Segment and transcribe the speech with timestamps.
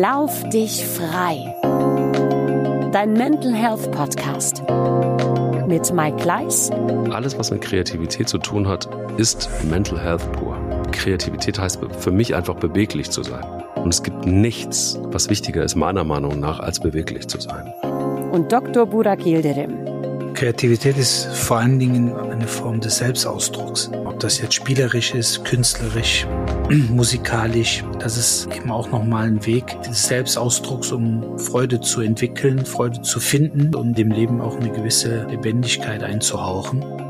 [0.00, 1.54] Lauf dich frei.
[2.90, 4.64] Dein Mental Health Podcast
[5.68, 6.68] mit Mike Gleis.
[7.12, 8.88] Alles, was mit Kreativität zu tun hat,
[9.18, 10.56] ist Mental Health pur.
[10.90, 13.44] Kreativität heißt für mich einfach beweglich zu sein.
[13.76, 17.72] Und es gibt nichts, was wichtiger ist, meiner Meinung nach, als beweglich zu sein.
[18.32, 18.86] Und Dr.
[18.86, 19.93] Burak Yildirim.
[20.34, 23.90] Kreativität ist vor allen Dingen eine Form des Selbstausdrucks.
[24.04, 26.26] Ob das jetzt spielerisch ist, künstlerisch,
[26.90, 33.00] musikalisch, das ist eben auch nochmal ein Weg des Selbstausdrucks, um Freude zu entwickeln, Freude
[33.02, 37.03] zu finden und dem Leben auch eine gewisse Lebendigkeit einzuhauchen.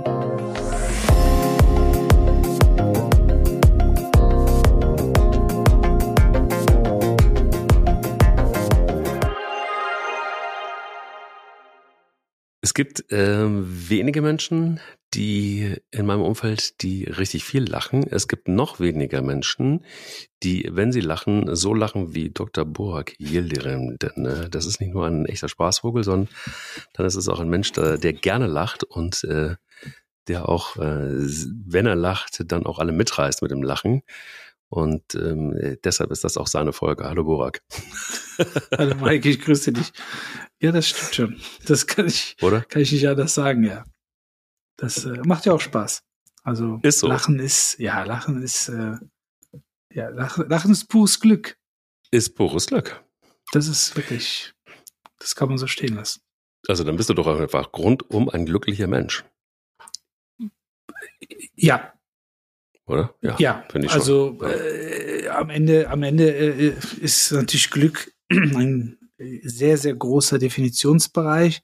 [12.74, 14.80] Es gibt äh, wenige Menschen,
[15.14, 18.04] die in meinem Umfeld, die richtig viel lachen.
[18.10, 19.84] Es gibt noch weniger Menschen,
[20.42, 22.64] die, wenn sie lachen, so lachen wie Dr.
[22.64, 23.96] Burak Yildirim.
[23.98, 26.28] Denn äh, das ist nicht nur ein echter Spaßvogel, sondern
[26.94, 29.54] dann ist es auch ein Mensch, der, der gerne lacht und äh,
[30.26, 31.28] der auch, äh,
[31.66, 34.02] wenn er lacht, dann auch alle mitreißt mit dem Lachen.
[34.68, 37.04] Und ähm, deshalb ist das auch seine Folge.
[37.04, 37.62] Hallo Burak.
[38.76, 39.92] Hallo Mike, ich grüße dich.
[40.60, 41.40] Ja, das stimmt schon.
[41.66, 42.62] Das kann ich, Oder?
[42.62, 43.84] kann ich nicht anders sagen, ja.
[44.76, 46.02] Das äh, macht ja auch Spaß.
[46.42, 47.06] Also Ist so.
[47.06, 48.96] Lachen ist, ja, Lachen ist, äh,
[49.92, 51.56] ja, Lachen, Lachen ist pures Glück.
[52.10, 53.02] Ist pures Glück.
[53.52, 54.52] Das ist wirklich,
[55.18, 56.20] das kann man so stehen lassen.
[56.68, 59.24] Also dann bist du doch einfach rundum ein glücklicher Mensch,
[61.54, 61.93] Ja,
[62.86, 63.14] oder?
[63.38, 63.64] ja.
[63.70, 64.00] finde ich schon.
[64.00, 64.48] also Ja.
[64.48, 68.98] äh, am Ende, am Ende äh, ist natürlich Glück ein
[69.42, 71.62] sehr, sehr großer Definitionsbereich.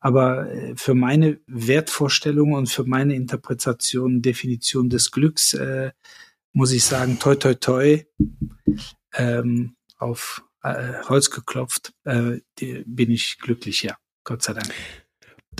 [0.00, 5.92] Aber äh, für meine Wertvorstellung und für meine Interpretation, Definition des Glücks, äh,
[6.52, 8.04] muss ich sagen, toi, toi, toi,
[9.14, 13.96] ähm, auf äh, Holz geklopft, äh, bin ich glücklich, ja.
[14.24, 14.72] Gott sei Dank.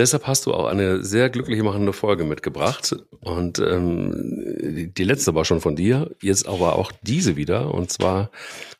[0.00, 2.96] Deshalb hast du auch eine sehr glücklich machende Folge mitgebracht.
[3.20, 4.14] Und ähm,
[4.96, 7.74] die letzte war schon von dir, jetzt aber auch diese wieder.
[7.74, 8.30] Und zwar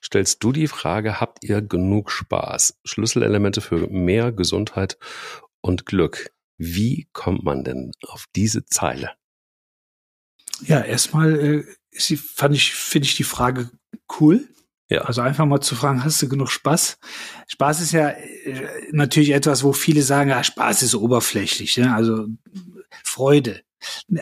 [0.03, 2.81] stellst du die Frage, habt ihr genug Spaß?
[2.84, 4.97] Schlüsselelemente für mehr Gesundheit
[5.60, 6.32] und Glück.
[6.56, 9.10] Wie kommt man denn auf diese Zeile?
[10.62, 13.69] Ja, erstmal äh, fand ich, finde ich die Frage
[14.19, 14.48] cool.
[14.90, 15.02] Ja.
[15.02, 16.98] Also einfach mal zu fragen, hast du genug Spaß?
[17.46, 21.94] Spaß ist ja äh, natürlich etwas, wo viele sagen, ja, Spaß ist oberflächlich, ne?
[21.94, 22.26] also
[23.04, 23.62] Freude.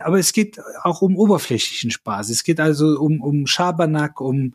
[0.00, 2.28] Aber es geht auch um oberflächlichen Spaß.
[2.28, 4.54] Es geht also um, um Schabernack, um,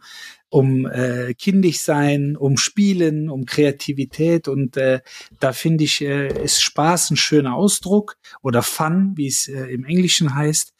[0.49, 4.47] um äh, kindisch sein, um Spielen, um Kreativität.
[4.47, 5.01] Und äh,
[5.39, 9.83] da finde ich, äh, ist Spaß ein schöner Ausdruck oder Fun, wie es äh, im
[9.83, 10.73] Englischen heißt.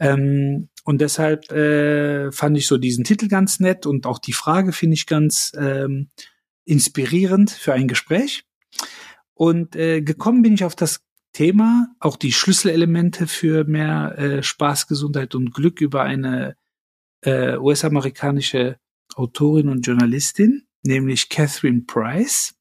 [0.00, 4.72] Ähm, und deshalb äh, fand ich so diesen Titel ganz nett und auch die Frage
[4.72, 6.10] finde ich ganz ähm,
[6.64, 8.44] inspirierend für ein Gespräch.
[9.34, 11.00] Und äh, gekommen bin ich auf das
[11.32, 16.56] Thema, auch die Schlüsselelemente für mehr äh, Spaß, Gesundheit und Glück über eine
[17.24, 18.78] äh, US-amerikanische
[19.14, 22.54] Autorin und Journalistin, nämlich Catherine Price.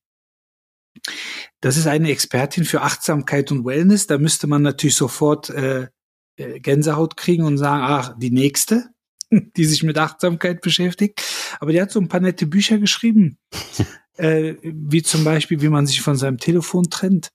[1.59, 4.07] Das ist eine Expertin für Achtsamkeit und Wellness.
[4.07, 5.87] Da müsste man natürlich sofort äh,
[6.37, 8.89] Gänsehaut kriegen und sagen, ach, die nächste,
[9.31, 11.21] die sich mit Achtsamkeit beschäftigt.
[11.59, 13.37] Aber die hat so ein paar nette Bücher geschrieben,
[14.17, 17.29] äh, wie zum Beispiel, wie man sich von seinem Telefon trennt.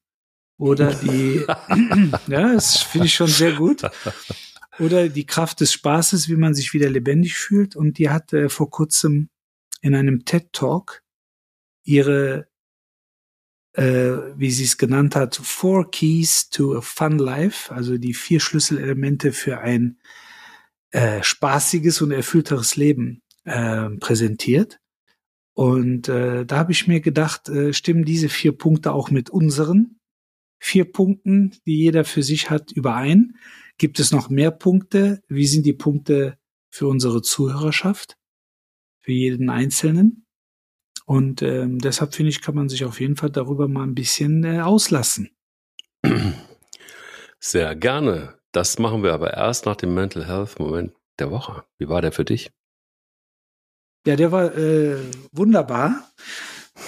[0.59, 1.45] Oder die,
[2.27, 3.83] ja, das finde ich schon sehr gut.
[4.79, 7.77] Oder die Kraft des Spaßes, wie man sich wieder lebendig fühlt.
[7.77, 9.29] Und die hat äh, vor kurzem
[9.81, 11.03] in einem TED Talk
[11.85, 12.45] ihre, äh,
[13.77, 19.33] wie sie es genannt hat, Four Keys to a Fun Life, also die vier Schlüsselelemente
[19.33, 19.99] für ein
[20.93, 24.79] äh, spaßiges und erfüllteres Leben äh, präsentiert.
[25.55, 29.99] Und äh, da habe ich mir gedacht, äh, stimmen diese vier Punkte auch mit unseren
[30.59, 33.37] vier Punkten, die jeder für sich hat, überein?
[33.79, 35.23] Gibt es noch mehr Punkte?
[35.29, 36.39] Wie sind die Punkte
[36.71, 38.17] für unsere Zuhörerschaft?
[39.01, 40.26] Für jeden Einzelnen?
[41.07, 44.45] Und ähm, deshalb finde ich, kann man sich auf jeden Fall darüber mal ein bisschen
[44.45, 45.31] äh, auslassen.
[47.39, 48.35] Sehr gerne.
[48.53, 51.65] Das machen wir aber erst nach dem Mental Health Moment der Woche.
[51.79, 52.51] Wie war der für dich?
[54.07, 54.97] Ja, der war äh,
[55.33, 56.11] wunderbar,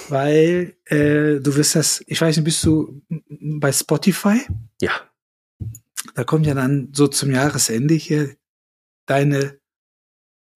[0.08, 4.40] weil äh, du wirst das, ich weiß nicht, bist du bei Spotify?
[4.80, 4.92] Ja.
[6.14, 8.34] Da kommt ja dann so zum Jahresende hier
[9.06, 9.57] deine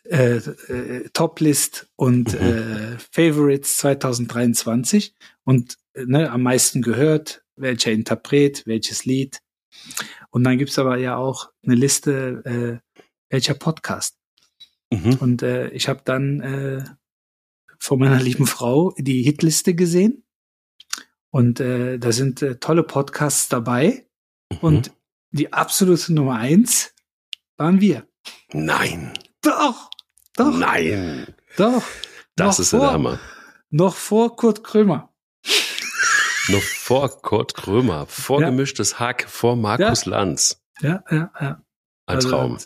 [0.05, 2.39] äh, äh, Toplist und Mhm.
[2.41, 5.15] äh, Favorites 2023
[5.45, 9.41] und ne, am meisten gehört, welcher Interpret, welches Lied.
[10.31, 12.99] Und dann gibt's aber ja auch eine Liste, äh,
[13.31, 14.19] welcher Podcast.
[14.91, 15.15] Mhm.
[15.21, 16.85] Und äh, ich habe dann äh,
[17.79, 20.25] von meiner lieben Frau die Hitliste gesehen.
[21.31, 24.07] Und äh, da sind äh, tolle Podcasts dabei.
[24.51, 24.59] Mhm.
[24.61, 24.93] Und
[25.31, 26.95] die absolute Nummer eins
[27.57, 28.07] waren wir.
[28.53, 29.15] Nein.
[29.41, 29.91] Doch,
[30.37, 31.27] doch, Nein.
[31.57, 31.83] doch.
[32.37, 33.19] Das Noch ist ja vor- der Hammer.
[33.71, 35.09] Noch vor Kurt Krömer.
[36.49, 38.51] Noch vor Kurt Krömer, vor Ja.
[38.51, 40.61] gemischtes Hack, vor Markus Lanz.
[40.81, 41.63] Ja, ja, ja.
[42.07, 42.59] Ein Also, Traum.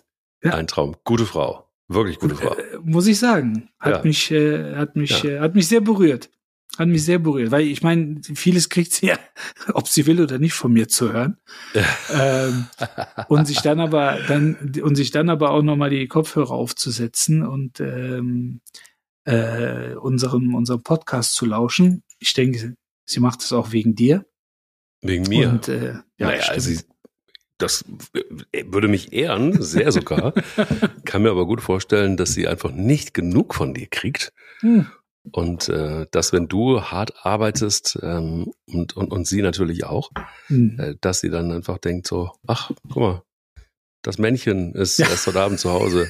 [0.43, 0.53] ja.
[0.55, 0.97] Ein Traum.
[1.05, 1.69] Gute Frau.
[1.89, 2.55] Wirklich gute Frau.
[2.55, 3.69] Äh, muss ich sagen.
[3.79, 4.03] Hat Ja.
[4.03, 5.31] mich, äh, hat mich, Ja.
[5.31, 6.31] äh, hat mich sehr berührt.
[6.77, 9.19] Hat mich sehr berührt, weil ich meine, vieles kriegt sie ja,
[9.73, 11.39] ob sie will oder nicht, von mir zu hören.
[12.13, 12.67] ähm,
[13.29, 17.47] und sich dann aber dann und sich dann aber auch noch mal die Kopfhörer aufzusetzen
[17.47, 18.61] und ähm,
[19.25, 22.03] äh, unserem unserem Podcast zu lauschen.
[22.19, 24.27] Ich denke, sie macht es auch wegen dir.
[25.03, 25.49] Wegen mir.
[25.49, 26.71] Und, äh, ja, naja, also
[27.59, 27.85] das
[28.53, 30.33] äh, würde mich ehren, sehr sogar.
[31.05, 34.33] Kann mir aber gut vorstellen, dass sie einfach nicht genug von dir kriegt.
[34.61, 34.87] Hm.
[35.33, 40.11] Und äh, dass wenn du hart arbeitest ähm, und, und, und sie natürlich auch,
[40.47, 40.79] Hm.
[40.79, 43.23] äh, dass sie dann einfach denkt so, ach, guck mal,
[44.03, 45.09] das Männchen ist Ja.
[45.09, 46.09] erst heute Abend zu Hause.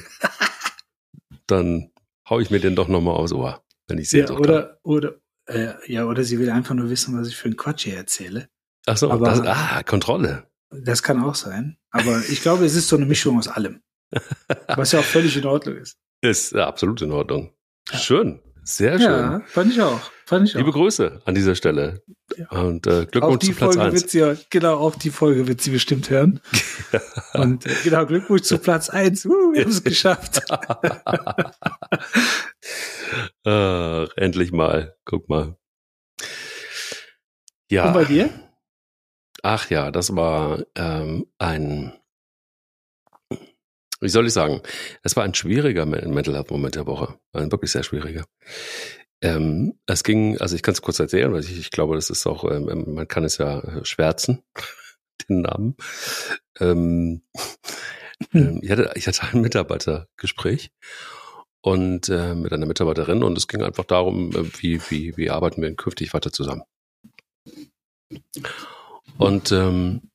[1.47, 1.91] Dann
[2.29, 4.77] hau ich mir den doch nochmal aufs Ohr, wenn ich Ja, Sehnsucht habe.
[4.83, 5.15] oder
[5.47, 7.95] oder äh, ja, oder sie will einfach nur wissen, was ich für einen Quatsch hier
[7.95, 8.49] erzähle.
[8.85, 10.47] Ach so, aber- das, ah, Kontrolle.
[10.69, 11.77] Das kann auch sein.
[11.91, 13.81] Aber ich glaube, es ist so eine Mischung aus allem.
[14.75, 15.97] Was ja auch völlig in Ordnung ist.
[16.21, 17.53] Ist äh, absolut in Ordnung.
[17.91, 17.97] Ja.
[17.99, 19.09] Schön, sehr schön.
[19.09, 20.11] Ja, fand ich auch.
[20.25, 20.59] Fand ich auch.
[20.59, 22.03] Liebe Grüße an dieser Stelle.
[22.35, 22.49] Ja.
[22.49, 24.01] Und äh, auch Glückwunsch die zu Platz Folge 1.
[24.01, 26.41] wird sie, genau, auch die Folge wird sie bestimmt hören.
[27.33, 29.25] Und äh, genau, Glückwunsch zu Platz eins.
[29.25, 30.41] Uh, wir haben es geschafft.
[33.45, 34.97] Ach, endlich mal.
[35.05, 35.55] Guck mal.
[37.71, 37.87] Ja.
[37.87, 38.29] Und bei dir?
[39.43, 41.93] Ach ja, das war ähm, ein,
[43.99, 44.61] wie soll ich sagen,
[45.03, 47.17] es war ein schwieriger Men- Mental Health Moment der Woche.
[47.33, 48.25] Ein wirklich sehr schwieriger.
[49.21, 52.27] Ähm, es ging, also ich kann es kurz erzählen, weil ich, ich glaube, das ist
[52.27, 54.43] auch, ähm, man kann es ja äh, schwärzen,
[55.29, 55.75] den Namen.
[56.59, 57.23] Ähm,
[58.33, 60.71] ähm, ich, hatte, ich hatte ein Mitarbeitergespräch
[61.61, 65.61] und äh, mit einer Mitarbeiterin und es ging einfach darum, äh, wie, wie, wie arbeiten
[65.61, 66.63] wir künftig weiter zusammen.
[69.17, 70.11] Und ähm,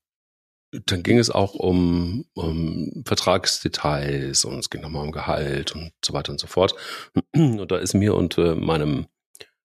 [0.86, 6.14] dann ging es auch um, um Vertragsdetails und es ging nochmal um Gehalt und so
[6.14, 6.74] weiter und so fort.
[7.34, 9.06] Und da ist mir und äh, meinem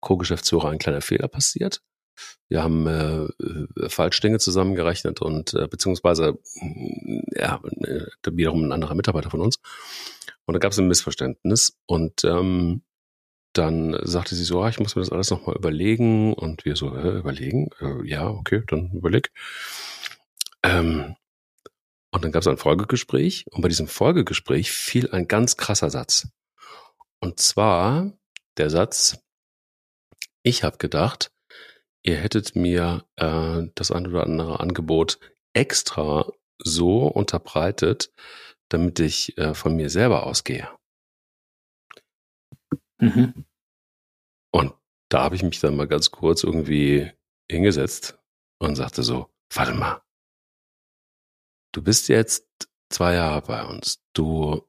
[0.01, 1.83] Co-Geschäftsführer ein kleiner Fehler passiert.
[2.49, 8.95] Wir haben äh, äh, Falschdinge zusammengerechnet und äh, beziehungsweise äh, ja, äh, wiederum ein anderer
[8.95, 9.59] Mitarbeiter von uns.
[10.45, 12.83] Und da gab es ein Missverständnis und ähm,
[13.53, 16.33] dann sagte sie so, ah, ich muss mir das alles nochmal überlegen.
[16.35, 17.69] Und wir so, äh, überlegen?
[17.81, 19.31] Äh, ja, okay, dann überleg.
[20.65, 21.17] Ähm,
[22.15, 23.47] und dann gab es ein Folgegespräch.
[23.51, 26.29] Und bei diesem Folgegespräch fiel ein ganz krasser Satz.
[27.21, 28.13] Und zwar
[28.59, 29.19] der Satz,
[30.43, 31.33] ich habe gedacht,
[32.05, 35.19] ihr hättet mir äh, das ein oder andere Angebot
[35.55, 38.13] extra so unterbreitet,
[38.69, 40.69] damit ich äh, von mir selber ausgehe.
[43.01, 43.47] Mhm.
[44.53, 44.75] Und
[45.09, 47.11] da habe ich mich dann mal ganz kurz irgendwie
[47.51, 48.19] hingesetzt
[48.59, 50.03] und sagte so, warte mal,
[51.73, 52.47] du bist jetzt
[52.89, 54.01] zwei Jahre bei uns.
[54.13, 54.67] Du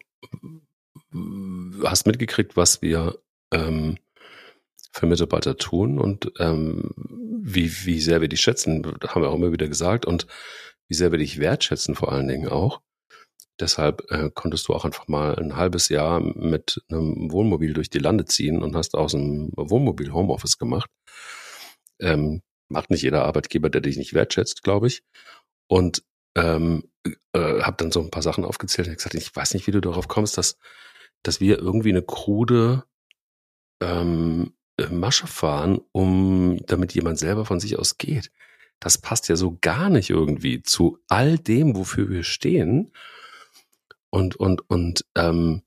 [1.84, 3.20] hast mitgekriegt, was wir
[3.52, 3.98] ähm,
[4.92, 6.92] für Mitarbeiter tun und ähm,
[7.44, 10.28] wie, wie sehr wir dich schätzen, haben wir auch immer wieder gesagt, und
[10.88, 12.82] wie sehr wir dich wertschätzen vor allen Dingen auch.
[13.60, 18.00] Deshalb äh, konntest du auch einfach mal ein halbes Jahr mit einem Wohnmobil durch die
[18.00, 20.90] Lande ziehen und hast aus dem Wohnmobil Homeoffice gemacht.
[22.00, 25.04] Ähm, macht nicht jeder Arbeitgeber, der dich nicht wertschätzt, glaube ich.
[25.68, 26.04] Und
[26.36, 26.84] ähm,
[27.34, 29.82] äh, habe dann so ein paar Sachen aufgezählt und gesagt, ich weiß nicht, wie du
[29.82, 30.58] darauf kommst, dass,
[31.22, 32.84] dass wir irgendwie eine krude
[33.82, 34.54] ähm,
[34.90, 38.32] Masche fahren, um damit jemand selber von sich aus geht.
[38.80, 42.92] Das passt ja so gar nicht irgendwie zu all dem, wofür wir stehen.
[44.10, 45.62] Und, und, und, ähm,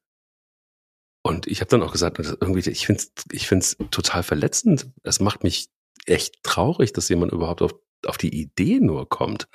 [1.23, 4.91] und ich habe dann auch gesagt, irgendwie, ich finde es ich find's total verletzend.
[5.03, 5.69] Es macht mich
[6.05, 9.49] echt traurig, dass jemand überhaupt auf, auf die Idee nur kommt.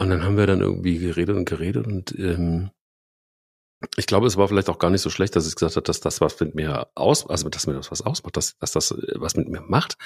[0.00, 2.70] Und dann haben wir dann irgendwie geredet und geredet und ähm,
[3.98, 6.00] ich glaube, es war vielleicht auch gar nicht so schlecht, dass ich gesagt habe, dass
[6.00, 9.14] das was mit mir aus, also dass mir das was ausmacht, dass, dass das äh,
[9.16, 9.98] was mit mir macht.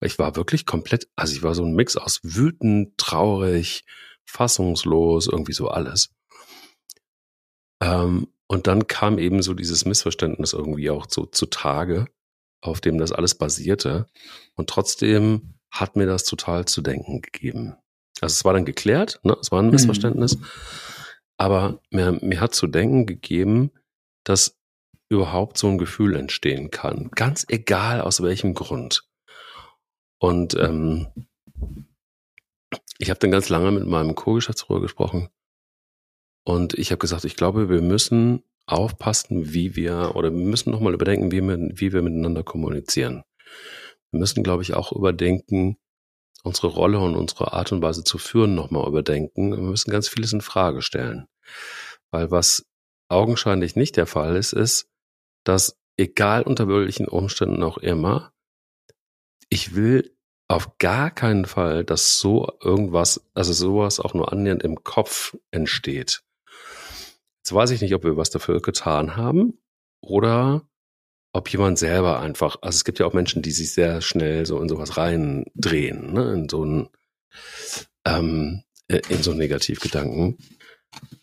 [0.00, 3.84] Ich war wirklich komplett, also ich war so ein Mix aus wütend, traurig,
[4.26, 6.10] fassungslos, irgendwie so alles.
[7.82, 12.06] Ähm, und dann kam eben so dieses Missverständnis irgendwie auch so zutage,
[12.60, 14.06] auf dem das alles basierte.
[14.54, 17.76] Und trotzdem hat mir das total zu denken gegeben.
[18.20, 19.36] Also es war dann geklärt, ne?
[19.40, 20.38] es war ein Missverständnis.
[21.36, 23.70] Aber mir, mir hat zu denken gegeben,
[24.24, 24.58] dass
[25.08, 27.10] überhaupt so ein Gefühl entstehen kann.
[27.14, 29.04] Ganz egal aus welchem Grund.
[30.18, 31.08] Und ähm,
[32.98, 35.28] ich habe dann ganz lange mit meinem Co-Geschäftsführer gesprochen
[36.46, 40.94] und ich habe gesagt, ich glaube, wir müssen aufpassen, wie wir, oder wir müssen nochmal
[40.94, 43.24] überdenken, wie wir, wie wir miteinander kommunizieren.
[44.12, 45.76] Wir müssen, glaube ich, auch überdenken,
[46.46, 49.50] unsere Rolle und unsere Art und Weise zu führen nochmal überdenken.
[49.50, 51.26] Wir müssen ganz vieles in Frage stellen.
[52.10, 52.64] Weil was
[53.08, 54.88] augenscheinlich nicht der Fall ist, ist,
[55.44, 58.32] dass egal unter welchen Umständen auch immer,
[59.48, 60.16] ich will
[60.48, 66.22] auf gar keinen Fall, dass so irgendwas, also sowas auch nur annähernd im Kopf entsteht.
[67.38, 69.58] Jetzt weiß ich nicht, ob wir was dafür getan haben
[70.00, 70.68] oder
[71.36, 74.58] ob jemand selber einfach, also es gibt ja auch Menschen, die sich sehr schnell so
[74.60, 76.88] in sowas reindrehen, ne, in so ein,
[78.06, 80.38] ähm, äh, in so einen Negativgedanken.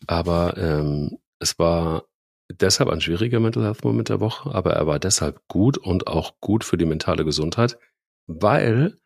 [0.05, 2.05] Aber ähm, es war
[2.51, 6.39] deshalb ein schwieriger Mental Health Moment der Woche, aber er war deshalb gut und auch
[6.39, 7.79] gut für die mentale Gesundheit,
[8.27, 8.97] weil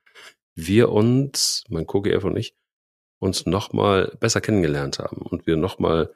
[0.56, 2.54] wir uns, mein Co-GF und ich,
[3.20, 6.14] uns nochmal besser kennengelernt haben und wir nochmal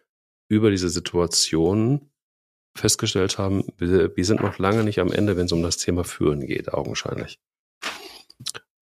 [0.50, 2.12] über diese Situation
[2.76, 6.04] festgestellt haben, wir, wir, sind noch lange nicht am Ende, wenn es um das Thema
[6.04, 7.40] Führen geht, augenscheinlich.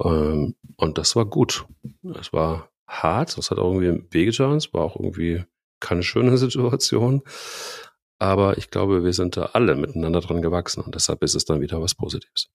[0.04, 1.66] Ähm, und das war gut.
[2.20, 5.44] Es war hart, es hat auch irgendwie wehgetan, es war auch irgendwie
[5.80, 7.24] keine schöne Situation.
[8.20, 11.62] Aber ich glaube, wir sind da alle miteinander dran gewachsen und deshalb ist es dann
[11.62, 12.50] wieder was Positives.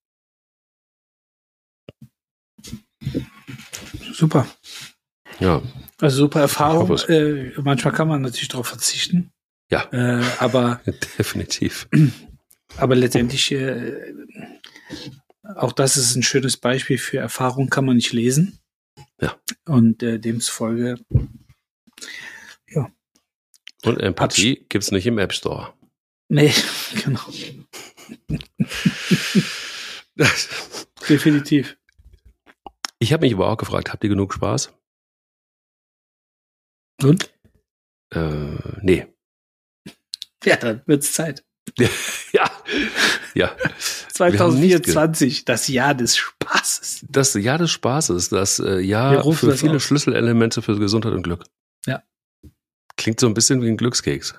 [4.13, 4.47] Super.
[5.39, 5.61] Ja.
[5.99, 6.97] Also super Erfahrung.
[7.07, 9.31] Äh, manchmal kann man natürlich darauf verzichten.
[9.71, 9.89] Ja.
[9.91, 10.81] Äh, aber
[11.17, 11.87] definitiv.
[12.77, 14.13] Aber letztendlich, äh,
[15.43, 18.59] auch das ist ein schönes Beispiel für Erfahrung, kann man nicht lesen.
[19.21, 19.39] Ja.
[19.65, 20.97] Und äh, demzufolge,
[22.69, 22.91] ja.
[23.83, 25.73] Und Empathie gibt es nicht im App Store.
[26.27, 26.51] Nee,
[27.03, 27.21] genau.
[31.09, 31.77] Definitiv.
[32.99, 34.73] Ich habe mich aber auch gefragt, habt ihr genug Spaß?
[37.03, 37.33] Und?
[38.11, 39.14] Äh, nee.
[40.45, 41.43] Ja, dann wird's Zeit.
[42.31, 42.49] ja,
[43.33, 43.55] ja.
[44.13, 47.05] 2024, das Jahr des Spaßes.
[47.09, 49.83] Das Jahr des Spaßes, das äh, Jahr für das viele aus.
[49.83, 51.43] Schlüsselelemente für Gesundheit und Glück.
[51.85, 52.03] Ja.
[52.97, 54.35] Klingt so ein bisschen wie ein Glückskeks.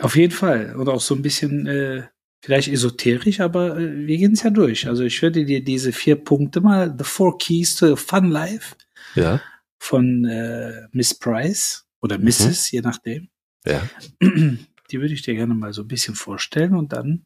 [0.00, 0.74] Auf jeden Fall.
[0.76, 2.02] Und auch so ein bisschen äh,
[2.42, 4.86] vielleicht esoterisch, aber äh, wir gehen es ja durch.
[4.86, 8.76] Also ich würde dir diese vier Punkte mal, The Four Keys to a Fun Life
[9.14, 9.40] ja.
[9.78, 12.76] von äh, Miss Price oder Mrs., mhm.
[12.76, 13.28] je nachdem.
[13.66, 13.88] Ja.
[14.90, 17.24] Die würde ich dir gerne mal so ein bisschen vorstellen und dann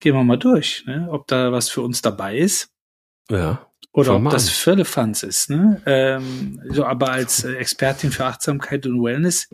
[0.00, 1.08] gehen wir mal durch, ne?
[1.10, 2.70] ob da was für uns dabei ist.
[3.30, 3.70] Ja.
[3.92, 5.50] Oder ob das Firlefanz ist.
[5.50, 5.82] Ne?
[5.86, 9.48] Ähm, so, aber als äh, Expertin für Achtsamkeit und Wellness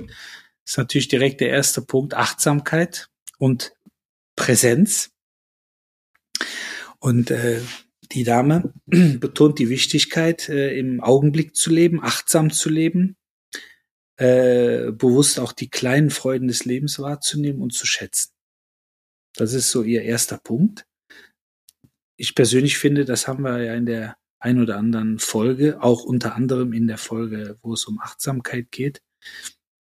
[0.65, 3.09] ist natürlich direkt der erste Punkt Achtsamkeit
[3.39, 3.73] und
[4.37, 5.11] Präsenz.
[7.01, 7.61] Und äh,
[8.13, 13.17] die Dame betont die Wichtigkeit, äh, im Augenblick zu leben, achtsam zu leben,
[14.19, 18.33] äh, bewusst auch die kleinen Freuden des Lebens wahrzunehmen und zu schätzen.
[19.35, 20.87] Das ist so ihr erster Punkt.
[22.17, 26.35] Ich persönlich finde, das haben wir ja in der ein oder anderen Folge, auch unter
[26.35, 29.03] anderem in der Folge, wo es um Achtsamkeit geht,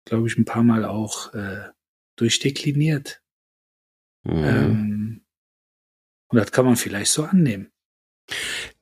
[0.06, 1.70] glaube ich, ein paar Mal auch äh,
[2.16, 3.24] durchdekliniert.
[4.24, 4.44] Mhm.
[4.44, 5.26] Ähm,
[6.28, 7.72] und das kann man vielleicht so annehmen.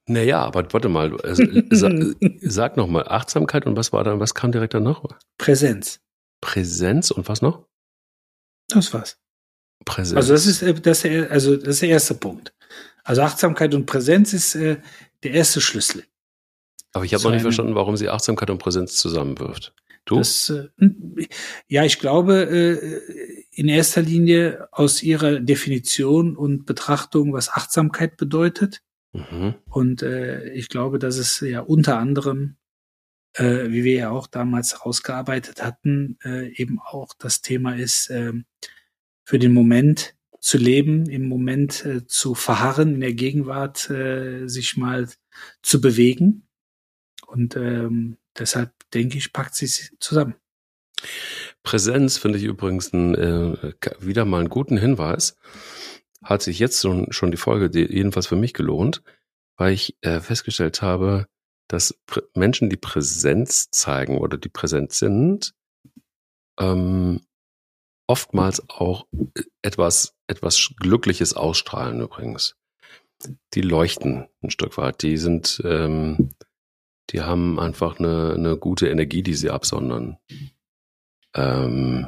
[0.10, 1.94] Naja, aber warte mal, also, sag,
[2.42, 5.04] sag noch mal, Achtsamkeit und was war dann, was kam direkt danach?
[5.38, 6.00] Präsenz.
[6.42, 7.68] Präsenz und was noch?
[8.70, 9.20] Das war's.
[9.86, 10.18] Präsenz.
[10.18, 12.56] Also das ist, äh, das also das ist der erste Punkt.
[13.04, 14.78] Also Achtsamkeit und Präsenz ist äh,
[15.22, 16.04] der erste Schlüssel.
[16.94, 19.76] Aber ich habe noch nicht verstanden, warum sie Achtsamkeit und Präsenz zusammenwirft.
[20.06, 20.18] Du?
[20.18, 20.70] Das, äh,
[21.68, 28.82] ja, ich glaube, äh, in erster Linie aus ihrer Definition und Betrachtung, was Achtsamkeit bedeutet.
[29.14, 29.56] Mhm.
[29.70, 32.58] Und äh, ich glaube, dass es ja unter anderem,
[33.34, 38.34] äh, wie wir ja auch damals rausgearbeitet hatten, äh, eben auch das Thema ist, äh,
[39.24, 44.78] für den Moment zu leben, im Moment äh, zu verharren, in der Gegenwart äh, sich
[44.78, 45.10] mal
[45.62, 46.48] zu bewegen.
[47.28, 49.68] Und ähm, deshalb denke ich, packt sie
[50.00, 50.36] zusammen.
[51.64, 55.38] Präsenz finde ich übrigens ein, äh, wieder mal einen guten Hinweis
[56.24, 59.02] hat sich jetzt schon, schon die Folge die, jedenfalls für mich gelohnt,
[59.58, 61.28] weil ich äh, festgestellt habe,
[61.68, 65.54] dass Prä Menschen, die Präsenz zeigen oder die präsent sind,
[66.60, 67.22] ähm,
[68.08, 69.08] oftmals auch
[69.62, 72.56] etwas, etwas Glückliches ausstrahlen übrigens.
[73.54, 75.04] Die leuchten ein Stück weit.
[75.04, 76.32] Die sind, ähm,
[77.12, 80.18] die haben einfach eine, eine gute Energie, die sie absondern.
[81.36, 82.08] Ähm,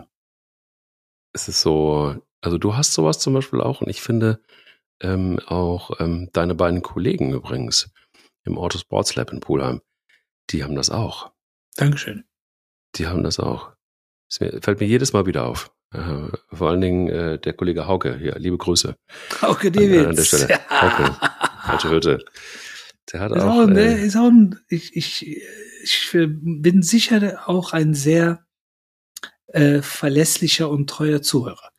[1.33, 4.41] es ist so, Also du hast sowas zum Beispiel auch und ich finde
[5.01, 7.91] ähm, auch ähm, deine beiden Kollegen übrigens
[8.43, 9.81] im Autosports Lab in Pulheim,
[10.50, 11.31] die haben das auch.
[11.75, 12.25] Dankeschön.
[12.95, 13.71] Die haben das auch.
[14.27, 15.71] Das fällt mir jedes Mal wieder auf.
[15.93, 18.95] Äh, vor allen Dingen äh, der Kollege Hauke hier, liebe Grüße.
[19.41, 20.00] Hauke Davids.
[20.00, 20.50] An, an der Stelle.
[20.50, 20.60] Ja.
[20.81, 21.17] Hauke,
[21.63, 22.25] alte Hütte.
[23.12, 23.63] Der hat ist auch.
[23.63, 25.41] auch, äh, ist auch ein, ich, ich,
[25.83, 28.45] ich bin sicher auch ein sehr
[29.48, 31.69] äh, verlässlicher und treuer Zuhörer.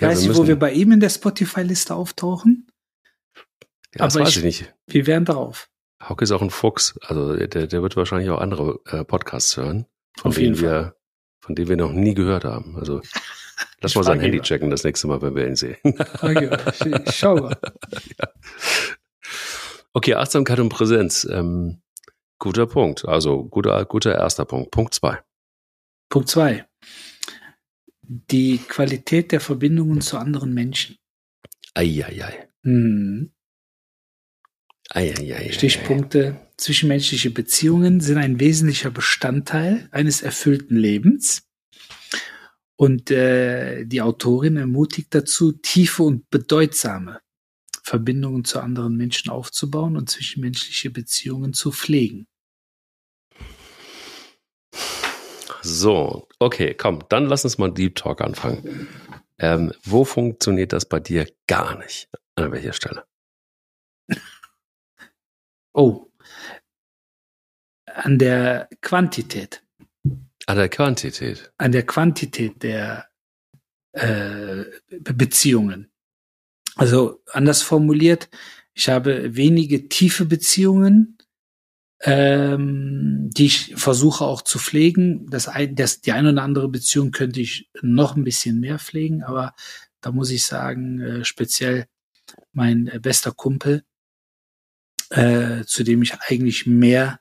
[0.00, 2.66] Ja, weiß nicht, wo wir bei ihm in der Spotify-Liste auftauchen.
[3.36, 3.42] ja,
[4.06, 4.74] das aber weiß ich- ich nicht.
[4.86, 5.68] Wir wären drauf.
[6.02, 6.98] Hauke ist auch ein Fuchs.
[7.02, 9.86] Also der, der wird wahrscheinlich auch andere äh, Podcasts hören,
[10.18, 10.96] von Auf denen wir,
[11.40, 12.76] von denen wir noch nie gehört haben.
[12.76, 13.00] Also
[13.80, 14.42] lass Ich mal sein Handy ihn.
[14.42, 15.76] checken das nächste Mal, wenn wir ihn sehen.
[15.84, 17.56] Ich, ich schau mal.
[19.96, 21.24] Okay, Achtsamkeit und Präsenz.
[21.30, 21.80] Ähm,
[22.40, 23.06] guter Punkt.
[23.06, 24.70] Also guter, guter erster Punkt.
[24.72, 25.22] Punkt zwei.
[26.08, 26.66] Punkt zwei.
[28.06, 30.96] Die Qualität der Verbindungen zu anderen Menschen.
[31.74, 32.48] Eieiei.
[32.62, 33.32] Hm.
[34.90, 35.50] Eieiei.
[35.52, 36.40] Stichpunkte.
[36.56, 41.48] Zwischenmenschliche Beziehungen sind ein wesentlicher Bestandteil eines erfüllten Lebens.
[42.76, 47.20] Und äh, die Autorin ermutigt dazu, tiefe und bedeutsame
[47.82, 52.26] Verbindungen zu anderen Menschen aufzubauen und zwischenmenschliche Beziehungen zu pflegen.
[55.66, 58.86] So, okay, komm, dann lass uns mal Deep Talk anfangen.
[59.38, 62.10] Ähm, wo funktioniert das bei dir gar nicht?
[62.36, 63.04] An welcher Stelle?
[65.76, 66.06] Oh,
[67.86, 69.64] an der Quantität.
[70.46, 71.52] An der Quantität.
[71.58, 73.08] an der Quantität der
[73.92, 74.64] äh,
[75.00, 75.90] Be- Beziehungen.
[76.76, 78.28] Also anders formuliert,
[78.72, 81.13] ich habe wenige tiefe Beziehungen,
[82.02, 85.28] ähm, die ich versuche auch zu pflegen.
[85.30, 89.54] Das, das, die eine oder andere Beziehung könnte ich noch ein bisschen mehr pflegen, aber
[90.00, 91.86] da muss ich sagen, äh, speziell
[92.52, 93.84] mein äh, bester Kumpel,
[95.10, 97.20] äh, zu dem ich eigentlich mehr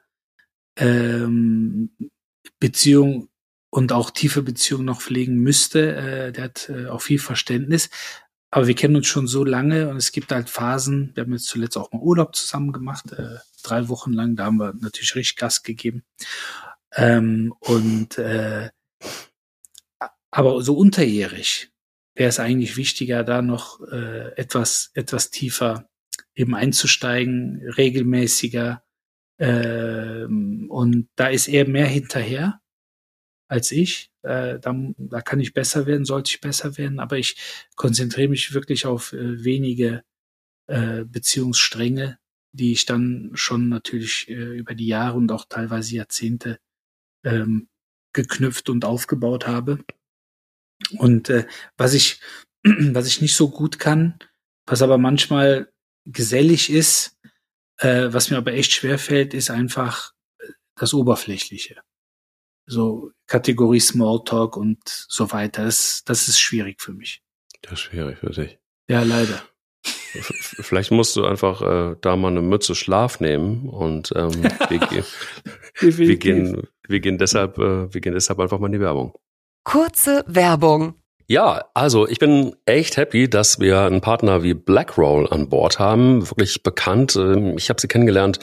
[0.78, 1.92] ähm,
[2.60, 3.30] Beziehung
[3.70, 5.96] und auch tiefe Beziehungen noch pflegen müsste.
[5.96, 7.90] Äh, der hat äh, auch viel Verständnis.
[8.54, 11.10] Aber wir kennen uns schon so lange und es gibt halt Phasen.
[11.16, 14.36] Wir haben jetzt zuletzt auch mal Urlaub zusammen gemacht, äh, drei Wochen lang.
[14.36, 16.04] Da haben wir natürlich richtig Gas gegeben.
[16.94, 18.70] Ähm, und äh,
[20.30, 21.72] aber so unterjährig
[22.14, 25.90] wäre es eigentlich wichtiger, da noch äh, etwas etwas tiefer
[26.36, 28.84] eben einzusteigen, regelmäßiger.
[29.40, 32.62] Ähm, und da ist er mehr hinterher
[33.54, 34.12] als ich.
[34.24, 37.38] Äh, da, da kann ich besser werden, sollte ich besser werden, aber ich
[37.76, 40.04] konzentriere mich wirklich auf äh, wenige
[40.68, 42.18] äh, Beziehungsstränge,
[42.52, 46.60] die ich dann schon natürlich äh, über die Jahre und auch teilweise Jahrzehnte
[47.24, 47.70] ähm,
[48.14, 49.86] geknüpft und aufgebaut habe.
[50.98, 51.46] Und äh,
[51.78, 52.20] was ich,
[52.64, 54.18] was ich nicht so gut kann,
[54.66, 55.72] was aber manchmal
[56.06, 57.20] gesellig ist,
[57.78, 61.84] äh, was mir aber echt schwer fällt, ist einfach äh, das Oberflächliche.
[62.66, 65.66] So Kategorie Smalltalk und so weiter.
[65.66, 67.22] Das, das ist schwierig für mich.
[67.62, 68.60] Das ist schwierig für dich.
[68.88, 69.42] Ja, leider.
[69.86, 75.04] Vielleicht musst du einfach äh, da mal eine Mütze Schlaf nehmen und ähm, wir, gehen,
[75.80, 79.14] wir, gehen, wir, gehen deshalb, äh, wir gehen deshalb einfach mal in die Werbung.
[79.64, 81.03] Kurze Werbung.
[81.28, 86.30] Ja, also ich bin echt happy, dass wir einen Partner wie BlackRoll an Bord haben.
[86.30, 87.16] Wirklich bekannt.
[87.16, 88.40] Ähm, Ich habe sie kennengelernt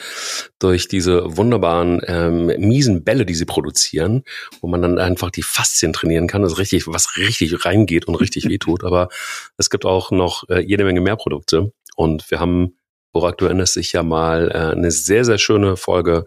[0.57, 4.23] durch diese wunderbaren ähm, miesen Bälle, die sie produzieren,
[4.61, 6.41] wo man dann einfach die Faszien trainieren kann.
[6.41, 8.83] Das ist richtig, was richtig reingeht und richtig wehtut.
[8.83, 9.09] Aber
[9.57, 11.71] es gibt auch noch äh, jede Menge mehr Produkte.
[11.95, 12.77] Und wir haben,
[13.11, 16.25] Burak, du erinnerst dich ja mal, äh, eine sehr, sehr schöne Folge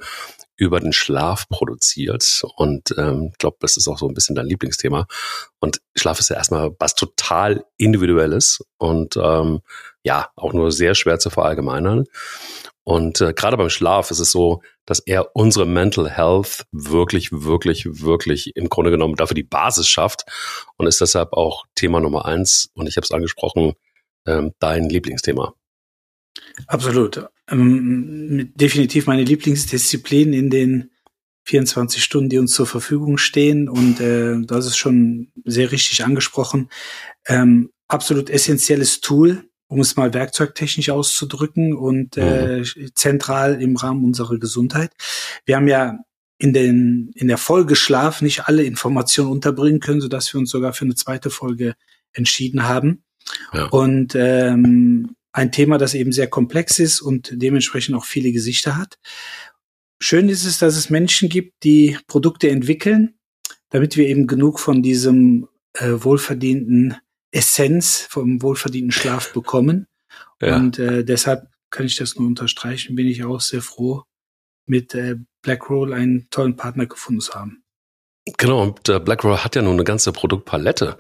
[0.57, 2.43] über den Schlaf produziert.
[2.57, 5.07] Und ähm, glaube, das ist auch so ein bisschen dein Lieblingsthema.
[5.61, 9.61] Und Schlaf ist ja erstmal was total Individuelles und ähm,
[10.03, 12.05] ja, auch nur sehr schwer zu verallgemeinern.
[12.85, 17.87] Und äh, gerade beim Schlaf ist es so, dass er unsere Mental Health wirklich, wirklich,
[17.87, 20.25] wirklich im Grunde genommen dafür die Basis schafft
[20.77, 22.71] und ist deshalb auch Thema Nummer eins.
[22.75, 23.73] Und ich habe es angesprochen,
[24.27, 25.55] ähm, dein Lieblingsthema.
[26.67, 27.27] Absolut.
[27.51, 30.91] Ähm, definitiv meine Lieblingsdisziplin in den
[31.45, 33.69] 24 Stunden, die uns zur Verfügung stehen.
[33.69, 36.71] Und äh, das ist schon sehr richtig angesprochen.
[37.27, 42.63] Ähm, absolut essentielles Tool, um es mal werkzeugtechnisch auszudrücken und äh,
[42.95, 44.93] zentral im Rahmen unserer Gesundheit.
[45.45, 45.99] Wir haben ja
[46.39, 50.73] in, den, in der Folge Schlaf nicht alle Informationen unterbringen können, sodass wir uns sogar
[50.73, 51.75] für eine zweite Folge
[52.13, 53.05] entschieden haben.
[53.53, 53.67] Ja.
[53.67, 58.99] Und ähm, ein Thema, das eben sehr komplex ist und dementsprechend auch viele Gesichter hat.
[60.01, 63.19] Schön ist es, dass es Menschen gibt, die Produkte entwickeln,
[63.71, 66.97] damit wir eben genug von diesem äh, wohlverdienten
[67.33, 69.89] Essenz vom wohlverdienten Schlaf bekommen.
[70.41, 70.57] Ja.
[70.57, 74.05] Und äh, deshalb kann ich das nur unterstreichen, bin ich auch sehr froh,
[74.67, 77.64] mit äh, Blackroll einen tollen Partner gefunden zu haben.
[78.39, 80.97] Genau, und äh, BlackRock hat ja nun eine ganze Produktpalette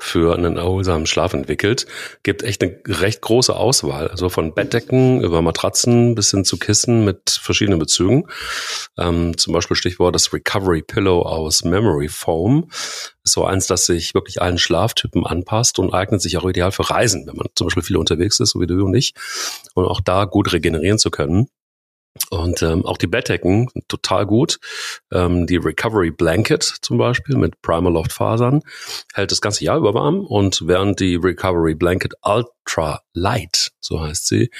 [0.00, 1.86] für einen erholsamen Schlaf entwickelt.
[2.24, 7.04] Gibt echt eine recht große Auswahl, also von Bettdecken über Matratzen bis hin zu Kissen
[7.04, 8.26] mit verschiedenen Bezügen.
[8.98, 12.68] Ähm, zum Beispiel Stichwort das Recovery Pillow aus Memory Foam.
[13.22, 16.90] Ist so eins, das sich wirklich allen Schlaftypen anpasst und eignet sich auch ideal für
[16.90, 19.14] Reisen, wenn man zum Beispiel viel unterwegs ist, so wie du und ich,
[19.74, 21.46] und auch da gut regenerieren zu können.
[22.30, 24.60] Und ähm, auch die Bettdecken total gut.
[25.12, 28.60] Ähm, die Recovery Blanket zum Beispiel mit Primaloft Fasern
[29.14, 34.28] hält das ganze Jahr über warm und während die Recovery Blanket Ultra Light, so heißt
[34.28, 34.50] sie,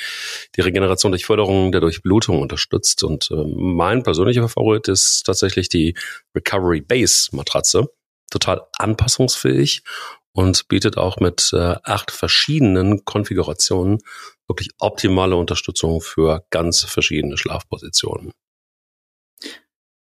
[0.57, 3.05] die Regeneration durch Förderung der Durchblutung unterstützt.
[3.05, 5.97] Und ähm, mein persönlicher Favorit ist tatsächlich die
[6.35, 7.89] Recovery Base Matratze.
[8.31, 9.85] Total anpassungsfähig
[10.33, 13.99] und bietet auch mit äh, acht verschiedenen Konfigurationen
[14.47, 18.33] wirklich optimale Unterstützung für ganz verschiedene Schlafpositionen.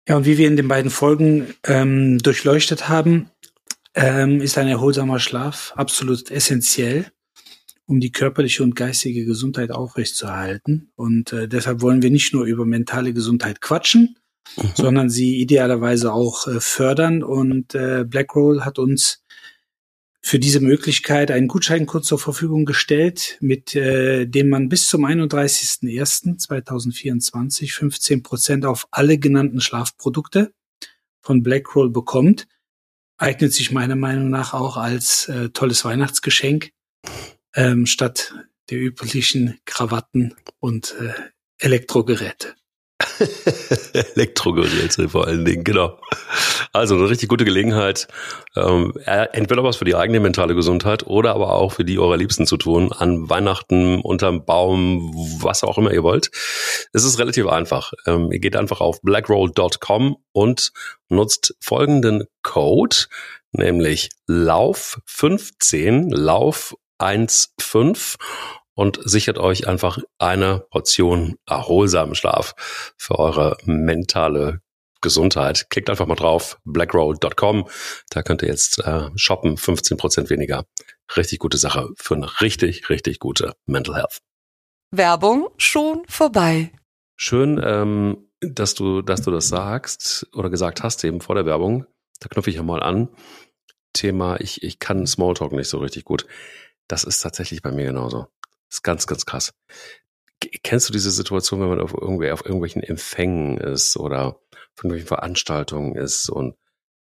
[0.08, 3.32] Ja, und wie wir in den beiden Folgen ähm, durchleuchtet haben,
[3.96, 7.08] ähm, ist ein erholsamer Schlaf absolut essentiell,
[7.88, 10.92] um die körperliche und geistige Gesundheit aufrechtzuerhalten.
[10.96, 14.18] Und äh, deshalb wollen wir nicht nur über mentale Gesundheit quatschen,
[14.58, 14.72] mhm.
[14.76, 17.24] sondern sie idealerweise auch äh, fördern.
[17.24, 19.25] Und äh, Blackroll hat uns
[20.26, 27.72] für diese Möglichkeit einen Gutscheincode zur Verfügung gestellt, mit äh, dem man bis zum 31.01.2024
[27.72, 30.52] 15 Prozent auf alle genannten Schlafprodukte
[31.22, 32.48] von Blackroll bekommt.
[33.18, 36.72] Eignet sich meiner Meinung nach auch als äh, tolles Weihnachtsgeschenk
[37.54, 38.34] ähm, statt
[38.72, 41.14] der üblichen Krawatten und äh,
[41.60, 42.56] Elektrogeräte.
[43.94, 46.00] Elektrogeräte vor allen Dingen, genau.
[46.74, 48.08] Also eine richtig gute Gelegenheit,
[48.56, 52.46] ähm, entweder was für die eigene mentale Gesundheit oder aber auch für die eurer Liebsten
[52.46, 56.32] zu tun, an Weihnachten, unterm Baum, was auch immer ihr wollt.
[56.94, 57.94] Es ist relativ einfach.
[58.06, 60.72] Ähm, ihr geht einfach auf blackroll.com und
[61.10, 62.96] nutzt folgenden Code,
[63.52, 68.06] nämlich Lauf 15, Lauf 15
[68.76, 72.54] und sichert euch einfach eine Portion erholsamen Schlaf
[72.98, 74.62] für eure mentale
[75.02, 75.70] Gesundheit.
[75.70, 77.68] Klickt einfach mal drauf, blackroll.com.
[78.10, 80.66] Da könnt ihr jetzt äh, shoppen, 15% weniger.
[81.16, 84.20] Richtig gute Sache für eine richtig, richtig gute Mental Health.
[84.92, 86.72] Werbung schon vorbei.
[87.18, 91.86] Schön, ähm, dass du, dass du das sagst oder gesagt hast eben vor der Werbung.
[92.20, 93.10] Da knüpfe ich ja mal an.
[93.94, 96.26] Thema, ich, ich kann Smalltalk nicht so richtig gut.
[96.88, 98.28] Das ist tatsächlich bei mir genauso.
[98.76, 99.54] Ist ganz, ganz krass.
[100.64, 104.36] Kennst du diese Situation, wenn man auf, irgendwie, auf irgendwelchen Empfängen ist oder auf
[104.76, 106.58] irgendwelchen Veranstaltungen ist und,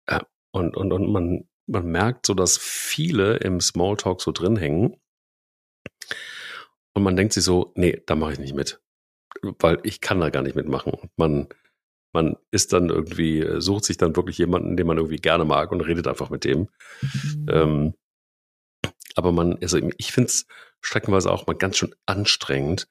[0.08, 0.22] äh,
[0.52, 4.96] und, und, und man, man merkt so, dass viele im Smalltalk so drin hängen
[6.94, 8.82] und man denkt sich so, nee, da mache ich nicht mit,
[9.44, 11.12] weil ich kann da gar nicht mitmachen.
[11.16, 11.48] Man,
[12.12, 15.82] man ist dann irgendwie, sucht sich dann wirklich jemanden, den man irgendwie gerne mag und
[15.82, 16.70] redet einfach mit dem.
[17.02, 17.46] Mhm.
[17.50, 17.94] Ähm,
[19.14, 20.48] aber man, also ich finde es
[20.82, 22.88] streckenweise auch mal ganz schön anstrengend,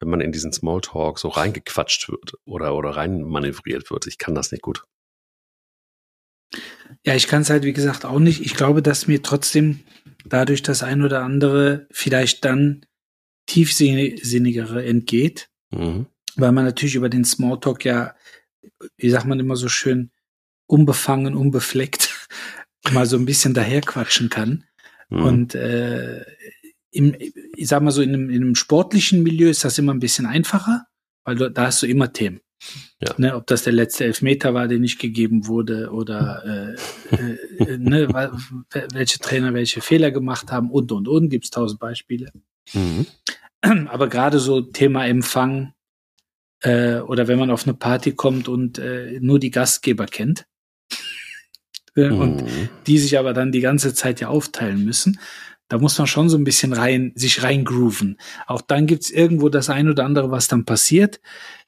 [0.00, 4.06] wenn man in diesen Smalltalk so reingequatscht wird oder, oder rein manövriert wird.
[4.06, 4.84] Ich kann das nicht gut.
[7.04, 8.40] Ja, ich kann es halt, wie gesagt, auch nicht.
[8.42, 9.80] Ich glaube, dass mir trotzdem
[10.24, 12.84] dadurch das ein oder andere vielleicht dann
[13.46, 16.06] tiefsinnigere entgeht, mhm.
[16.36, 18.14] weil man natürlich über den Smalltalk ja,
[18.96, 20.10] wie sagt man immer so schön,
[20.66, 22.28] unbefangen, unbefleckt
[22.92, 24.64] mal so ein bisschen daherquatschen kann.
[25.08, 25.22] Mhm.
[25.22, 26.24] Und äh,
[26.92, 30.00] im, ich sag mal so, in einem, in einem sportlichen Milieu ist das immer ein
[30.00, 30.86] bisschen einfacher,
[31.24, 32.40] weil du, da hast du immer Themen.
[33.00, 33.14] Ja.
[33.16, 36.76] Ne, ob das der letzte Elfmeter war, der nicht gegeben wurde, oder
[37.10, 38.08] äh, äh, ne,
[38.92, 42.30] welche Trainer welche Fehler gemacht haben und und und, gibt's tausend Beispiele.
[42.72, 43.06] Mhm.
[43.88, 45.72] Aber gerade so Thema Empfang
[46.60, 50.46] äh, oder wenn man auf eine Party kommt und äh, nur die Gastgeber kennt,
[51.96, 52.20] mhm.
[52.20, 52.44] und
[52.86, 55.18] die sich aber dann die ganze Zeit ja aufteilen müssen.
[55.72, 58.18] Da muss man schon so ein bisschen rein, sich reingrooven.
[58.46, 61.18] Auch dann gibt's irgendwo das ein oder andere, was dann passiert.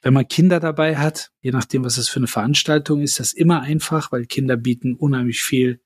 [0.03, 3.63] Wenn man Kinder dabei hat, je nachdem, was es für eine Veranstaltung ist, das immer
[3.63, 5.81] einfach, weil Kinder bieten unheimlich viel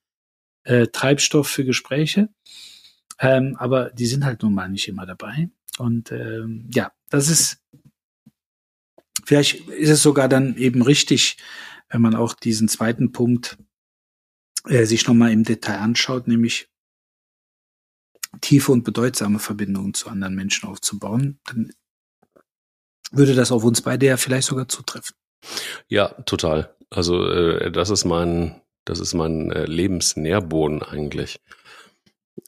[0.65, 2.29] äh, Treibstoff für Gespräche.
[3.21, 5.49] Ähm, aber die sind halt nun mal nicht immer dabei.
[5.79, 7.63] Und ähm, ja, das ist,
[9.25, 11.37] vielleicht ist es sogar dann eben richtig,
[11.89, 13.59] wenn man auch diesen zweiten Punkt
[14.65, 16.69] äh, sich nochmal im Detail anschaut, nämlich
[18.41, 21.73] tiefe und bedeutsame Verbindungen zu anderen Menschen aufzubauen, dann
[23.11, 25.17] würde das auf uns beide ja vielleicht sogar zutreffen.
[25.89, 26.75] Ja, total.
[26.91, 31.41] Also äh, das ist mein, das ist mein äh, Lebensnährboden eigentlich.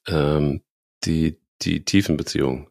[0.07, 0.62] ähm,
[1.05, 2.69] die, die tiefen Beziehungen.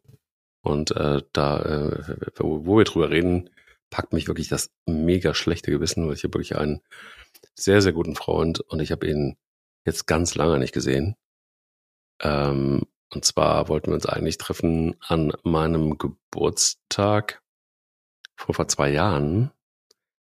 [0.62, 3.50] Und äh, da, äh, wo, wo wir drüber reden,
[3.89, 6.82] packt mich wirklich das mega schlechte Gewissen, weil ich habe wirklich einen
[7.56, 9.38] sehr, sehr guten Freund und ich habe ihn
[9.86, 11.15] jetzt ganz lange nicht gesehen.
[12.22, 17.41] Ähm, und zwar wollten wir uns eigentlich treffen an meinem Geburtstag
[18.36, 19.52] vor, vor zwei Jahren.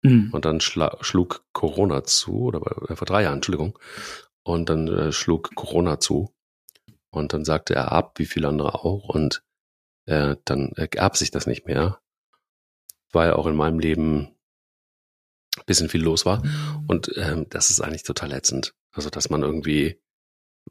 [0.03, 0.31] Mhm.
[0.33, 2.61] Und dann schlug Corona zu, oder
[2.91, 3.79] äh, vor drei Jahren, Entschuldigung.
[4.43, 6.35] Und dann äh, schlug Corona zu.
[7.11, 9.09] Und dann sagte er ab, wie viele andere auch.
[9.09, 9.43] Und
[10.05, 12.01] äh, dann ergab sich das nicht mehr,
[13.11, 14.37] weil auch in meinem Leben
[15.57, 16.45] ein bisschen viel los war.
[16.45, 16.85] Mhm.
[16.89, 18.75] Und ähm, das ist eigentlich total ätzend.
[18.93, 19.99] Also, dass man irgendwie,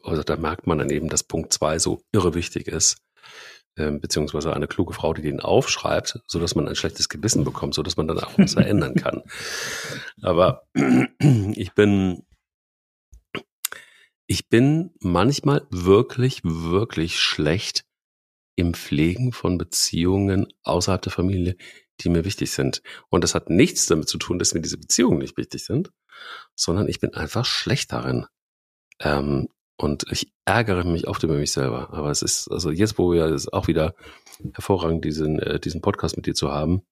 [0.03, 2.97] also da merkt man dann eben, dass Punkt zwei so irre wichtig ist.
[3.77, 7.73] Ähm, beziehungsweise eine kluge Frau, die den aufschreibt, so dass man ein schlechtes Gewissen bekommt,
[7.73, 9.23] so dass man dann auch was verändern kann.
[10.21, 10.65] Aber
[11.55, 12.23] ich bin,
[14.27, 17.83] ich bin manchmal wirklich, wirklich schlecht
[18.55, 21.57] im Pflegen von Beziehungen außerhalb der Familie,
[22.01, 22.81] die mir wichtig sind.
[23.09, 25.91] Und das hat nichts damit zu tun, dass mir diese Beziehungen nicht wichtig sind,
[26.55, 28.25] sondern ich bin einfach schlecht darin.
[28.99, 31.93] Ähm, und ich ärgere mich oft über mich selber.
[31.93, 33.95] Aber es ist, also jetzt, wo wir es auch wieder
[34.53, 36.83] hervorragend, diesen, äh, diesen Podcast mit dir zu haben,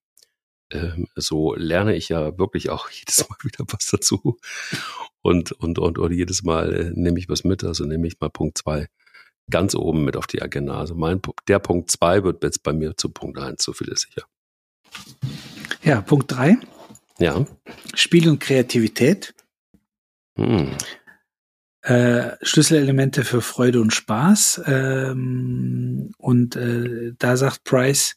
[0.71, 4.37] ähm, so lerne ich ja wirklich auch jedes Mal wieder was dazu.
[5.21, 7.63] Und, und, und, und jedes Mal äh, nehme ich was mit.
[7.63, 8.87] Also nehme ich mal Punkt zwei
[9.49, 10.77] ganz oben mit auf die Agenda.
[10.77, 14.01] Also mein, der Punkt zwei wird jetzt bei mir zu Punkt eins, so viel ist
[14.01, 14.25] sicher.
[15.83, 16.57] Ja, Punkt drei.
[17.19, 17.45] Ja.
[17.93, 19.33] Spiel und Kreativität.
[20.37, 20.71] Hm.
[21.83, 24.61] Äh, Schlüsselelemente für Freude und Spaß.
[24.65, 28.15] Ähm, und äh, da sagt Price,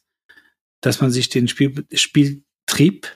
[0.79, 3.13] dass man sich den Spiel, Spieltrieb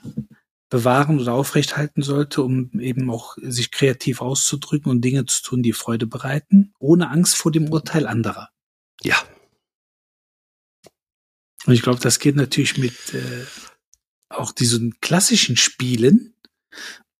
[0.69, 5.71] bewahren oder aufrechthalten sollte, um eben auch sich kreativ auszudrücken und Dinge zu tun, die
[5.71, 8.49] Freude bereiten, ohne Angst vor dem Urteil anderer.
[9.03, 9.15] Ja.
[11.65, 13.45] Und ich glaube, das geht natürlich mit äh,
[14.27, 16.35] auch diesen klassischen Spielen,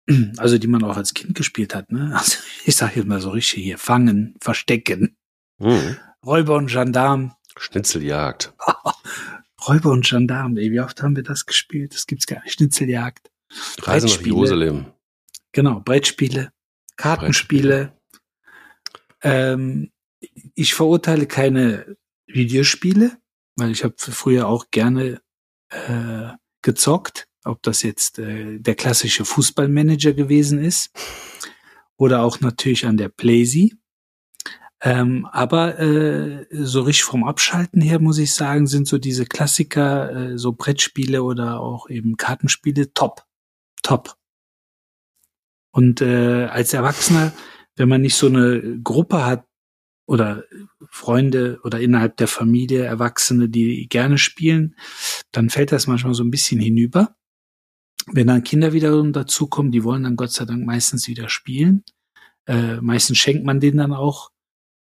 [0.38, 1.92] also die man auch als Kind gespielt hat.
[1.92, 2.12] Ne?
[2.18, 5.18] Also ich sage jetzt mal so richtig hier, fangen, verstecken,
[5.60, 5.98] mhm.
[6.26, 7.36] Räuber und Gendarm.
[7.58, 8.54] Schnitzeljagd.
[9.68, 11.94] Räuber und Gendarm, ey, wie oft haben wir das gespielt?
[11.94, 12.54] Das gibt's gar nicht.
[12.54, 13.30] Schnitzeljagd.
[13.82, 14.86] Reise nach Jerusalem.
[15.52, 16.52] Genau, Brettspiele,
[16.96, 17.92] Kartenspiele.
[17.92, 18.02] Brettspiele.
[19.24, 19.92] Ähm,
[20.56, 23.18] ich verurteile keine Videospiele,
[23.56, 25.22] weil ich habe früher auch gerne
[25.70, 26.30] äh,
[26.62, 30.92] gezockt, ob das jetzt äh, der klassische Fußballmanager gewesen ist
[31.98, 33.74] oder auch natürlich an der Playsee.
[34.84, 40.32] Ähm, aber äh, so richtig vom Abschalten her muss ich sagen, sind so diese Klassiker,
[40.32, 43.24] äh, so Brettspiele oder auch eben Kartenspiele top
[43.84, 44.16] top.
[45.72, 47.34] Und äh, als Erwachsener,
[47.76, 49.46] wenn man nicht so eine Gruppe hat
[50.06, 50.44] oder
[50.90, 54.76] Freunde oder innerhalb der Familie Erwachsene, die gerne spielen,
[55.32, 57.16] dann fällt das manchmal so ein bisschen hinüber.
[58.08, 61.84] Wenn dann Kinder wiederum dazukommen, die wollen dann Gott sei Dank meistens wieder spielen.
[62.46, 64.30] Äh, meistens schenkt man denen dann auch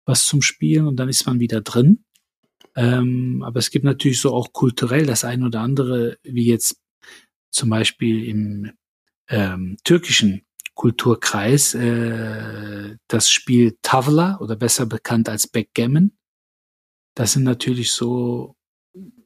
[0.07, 2.05] was zum Spielen und dann ist man wieder drin.
[2.77, 6.81] Ähm, aber es gibt natürlich so auch kulturell das ein oder andere, wie jetzt
[7.51, 8.73] zum Beispiel im
[9.29, 16.17] ähm, türkischen Kulturkreis äh, das Spiel Tavla oder besser bekannt als Backgammon.
[17.15, 18.57] Das sind natürlich so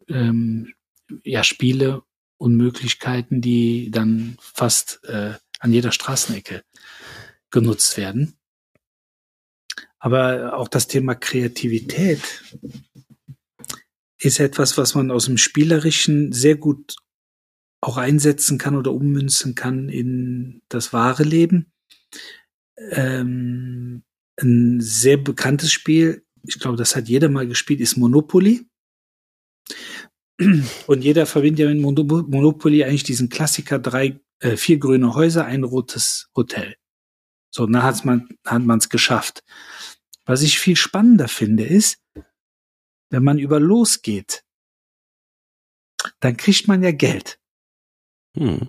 [0.09, 0.75] ähm,
[1.25, 2.03] ja Spiele
[2.39, 6.63] und Möglichkeiten, die dann fast äh, an jeder Straßenecke
[7.51, 8.39] genutzt werden.
[9.99, 12.45] Aber auch das Thema Kreativität
[14.21, 16.97] ist etwas, was man aus dem Spielerischen sehr gut
[17.81, 21.73] auch einsetzen kann oder ummünzen kann in das wahre Leben.
[22.91, 24.05] Ähm,
[24.41, 28.68] ein sehr bekanntes Spiel, ich glaube, das hat jeder mal gespielt, ist Monopoly.
[30.87, 35.65] Und jeder verbindet ja mit Monopoly eigentlich diesen Klassiker drei, äh, vier grüne Häuser, ein
[35.65, 36.77] rotes Hotel.
[37.51, 39.43] So, dann hat man hat man es geschafft.
[40.25, 42.01] Was ich viel spannender finde, ist,
[43.11, 44.45] wenn man über losgeht,
[46.21, 47.41] dann kriegt man ja Geld.
[48.37, 48.69] Hm.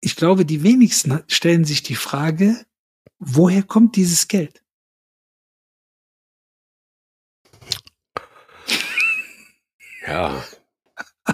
[0.00, 2.66] Ich glaube, die wenigsten stellen sich die Frage,
[3.18, 4.61] woher kommt dieses Geld?
[10.06, 10.42] Ja,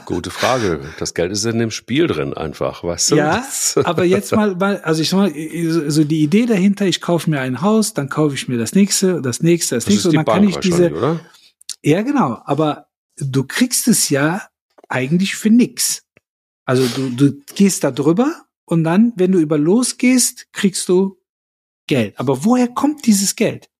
[0.04, 0.80] Gute Frage.
[0.98, 3.16] Das Geld ist in dem Spiel drin einfach, weißt du?
[3.16, 3.46] Ja,
[3.84, 7.40] aber jetzt mal, mal, also ich sag mal, so die Idee dahinter, ich kaufe mir
[7.40, 10.24] ein Haus, dann kaufe ich mir das nächste, das nächste, das, das nächste und dann
[10.26, 10.92] Bank kann ich diese.
[10.92, 11.20] Oder?
[11.82, 12.38] Ja, genau.
[12.44, 14.42] Aber du kriegst es ja
[14.90, 16.04] eigentlich für nix.
[16.66, 21.18] Also du, du gehst da drüber und dann, wenn du über losgehst, kriegst du
[21.86, 22.20] Geld.
[22.20, 23.70] Aber woher kommt dieses Geld?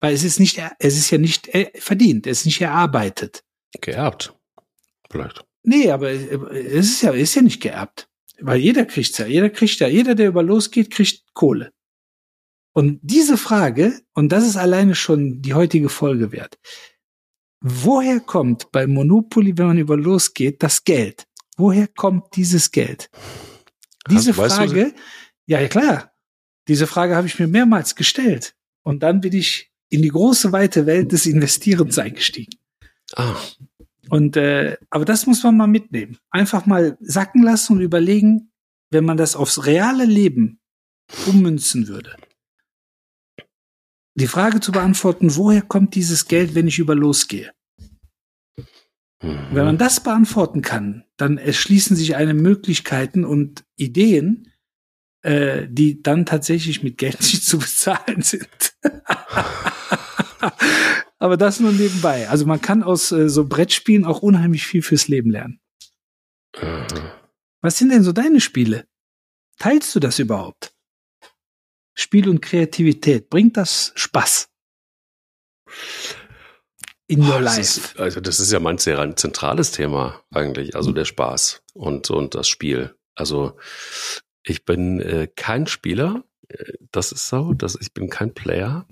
[0.00, 3.42] Weil es ist nicht, es ist ja nicht äh, verdient, es ist nicht erarbeitet.
[3.80, 4.34] Geerbt.
[5.10, 5.44] Vielleicht.
[5.62, 6.16] Nee, aber äh,
[6.68, 8.08] es ist ja, ist ja nicht geerbt.
[8.40, 9.26] Weil jeder kriegt's ja.
[9.26, 9.88] Jeder kriegt ja.
[9.88, 11.72] Jeder, der über losgeht, kriegt Kohle.
[12.72, 16.58] Und diese Frage, und das ist alleine schon die heutige Folge wert.
[17.60, 21.26] Woher kommt bei Monopoly, wenn man über losgeht, das Geld?
[21.56, 23.08] Woher kommt dieses Geld?
[24.10, 24.94] Diese Hast- weißt du- Frage,
[25.46, 26.12] ja, ja klar.
[26.68, 28.54] Diese Frage habe ich mir mehrmals gestellt.
[28.82, 32.54] Und dann bin ich in die große, weite Welt des Investierens eingestiegen.
[33.14, 33.36] Ah,
[34.08, 36.18] Und äh, aber das muss man mal mitnehmen.
[36.30, 38.50] Einfach mal sacken lassen und überlegen,
[38.90, 40.60] wenn man das aufs reale Leben
[41.26, 42.16] ummünzen würde.
[44.14, 47.52] Die Frage zu beantworten, woher kommt dieses Geld, wenn ich über losgehe?
[49.22, 49.48] mhm.
[49.52, 54.52] Wenn man das beantworten kann, dann erschließen sich eine Möglichkeiten und Ideen,
[55.22, 58.74] äh, die dann tatsächlich mit Geld nicht zu bezahlen sind.
[61.18, 62.28] Aber das nur nebenbei.
[62.28, 65.60] Also man kann aus äh, so Brettspielen auch unheimlich viel fürs Leben lernen.
[66.60, 66.86] Mhm.
[67.62, 68.86] Was sind denn so deine Spiele?
[69.58, 70.72] Teilst du das überhaupt?
[71.94, 74.48] Spiel und Kreativität, bringt das Spaß?
[77.08, 77.60] In your das life.
[77.60, 82.34] Ist, also das ist ja mein sehr zentrales Thema eigentlich, also der Spaß und, und
[82.34, 82.94] das Spiel.
[83.14, 83.56] Also
[84.42, 88.86] ich bin äh, kein Spieler, äh, das ist so, das, ich bin kein Player.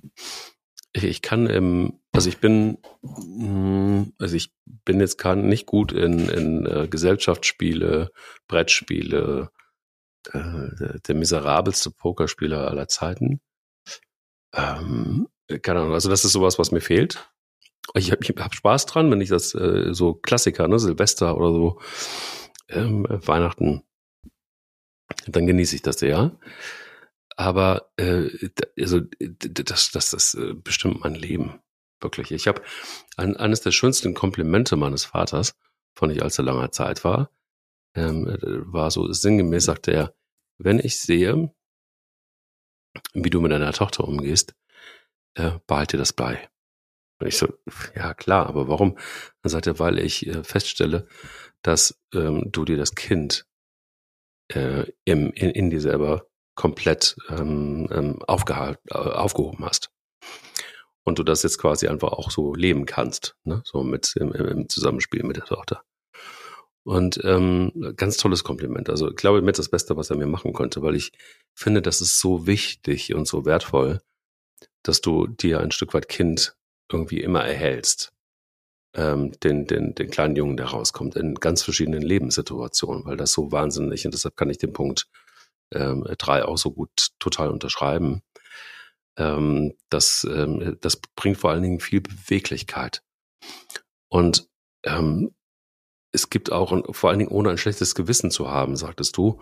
[0.96, 6.28] Ich, kann, ähm, also ich bin, mh, also ich bin jetzt kann nicht gut in,
[6.28, 8.10] in äh, Gesellschaftsspiele,
[8.46, 9.50] Brettspiele,
[10.32, 13.40] äh, der, miserabelste Pokerspieler aller Zeiten.
[14.54, 15.28] Ähm,
[15.62, 17.28] keine Ahnung, also das ist sowas, was mir fehlt.
[17.94, 21.80] Ich habe hab Spaß dran, wenn ich das äh, so Klassiker, ne, Silvester oder so,
[22.68, 23.82] ähm, Weihnachten,
[25.26, 26.38] dann genieße ich das sehr.
[27.36, 28.28] Aber äh,
[28.78, 31.60] also das, das, das äh, bestimmt mein Leben
[32.00, 32.30] wirklich.
[32.30, 32.62] Ich habe
[33.16, 35.56] ein, eines der schönsten Komplimente meines Vaters,
[35.96, 37.30] von ich allzu langer Zeit war,
[37.94, 40.14] ähm, äh, war so sinngemäß sagte er,
[40.58, 41.52] wenn ich sehe,
[43.12, 44.54] wie du mit deiner Tochter umgehst,
[45.34, 46.48] äh, behalte das bei.
[47.20, 47.48] Und ich so,
[47.94, 48.98] ja klar, aber warum?
[49.42, 51.08] Dann sagt er, weil ich äh, feststelle,
[51.62, 53.46] dass ähm, du dir das Kind
[54.52, 59.90] äh, im, in, in dir selber komplett ähm, ähm, aufgehalten, äh, aufgehoben hast.
[61.04, 63.62] Und du das jetzt quasi einfach auch so leben kannst, ne?
[63.64, 65.82] so mit im, im im Zusammenspiel mit der Tochter.
[66.84, 68.90] Und ähm, ganz tolles Kompliment.
[68.90, 71.12] Also ich glaube, mit das Beste, was er mir machen konnte, weil ich
[71.54, 74.00] finde, das ist so wichtig und so wertvoll,
[74.82, 76.56] dass du dir ein Stück weit Kind
[76.90, 78.12] irgendwie immer erhältst.
[78.94, 83.50] Ähm, den, den, den kleinen Jungen, der rauskommt, in ganz verschiedenen Lebenssituationen, weil das so
[83.50, 85.08] wahnsinnig, und deshalb kann ich den Punkt
[85.72, 88.22] ähm, drei auch so gut total unterschreiben.
[89.16, 93.02] Ähm, das, ähm, das bringt vor allen Dingen viel Beweglichkeit.
[94.08, 94.48] Und
[94.84, 95.34] ähm,
[96.12, 99.40] es gibt auch, vor allen Dingen ohne ein schlechtes Gewissen zu haben, sagtest du.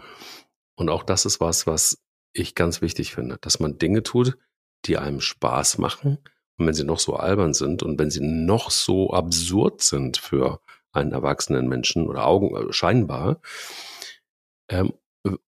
[0.75, 4.39] Und auch das ist was, was ich ganz wichtig finde, dass man Dinge tut,
[4.87, 6.19] die einem Spaß machen.
[6.57, 10.61] Und wenn sie noch so albern sind und wenn sie noch so absurd sind für
[10.93, 13.41] einen erwachsenen Menschen oder Augen äh, scheinbar,
[14.69, 14.95] ähm,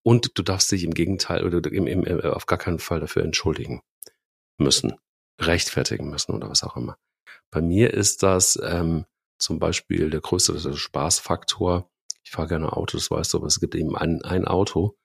[0.03, 3.23] und du darfst dich im Gegenteil oder im, im, im, auf gar keinen Fall dafür
[3.23, 3.81] entschuldigen
[4.57, 4.95] müssen,
[5.39, 6.97] rechtfertigen müssen oder was auch immer.
[7.51, 9.05] Bei mir ist das ähm,
[9.37, 11.89] zum Beispiel der größte Spaßfaktor.
[12.23, 14.97] Ich fahre gerne Auto, das weißt du, aber es gibt eben ein, ein Auto.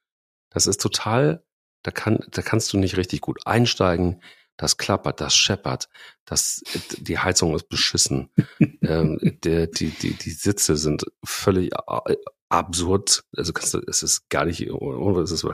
[0.49, 1.43] Das ist total,
[1.83, 4.21] da kann, da kannst du nicht richtig gut einsteigen.
[4.57, 5.89] Das klappert, das scheppert,
[6.25, 6.61] das,
[6.97, 8.29] die Heizung ist beschissen.
[8.81, 12.03] ähm, der, die, die, die Sitze sind völlig a-
[12.51, 13.23] absurd.
[13.35, 15.45] Also kannst du, es ist gar nicht, es ist,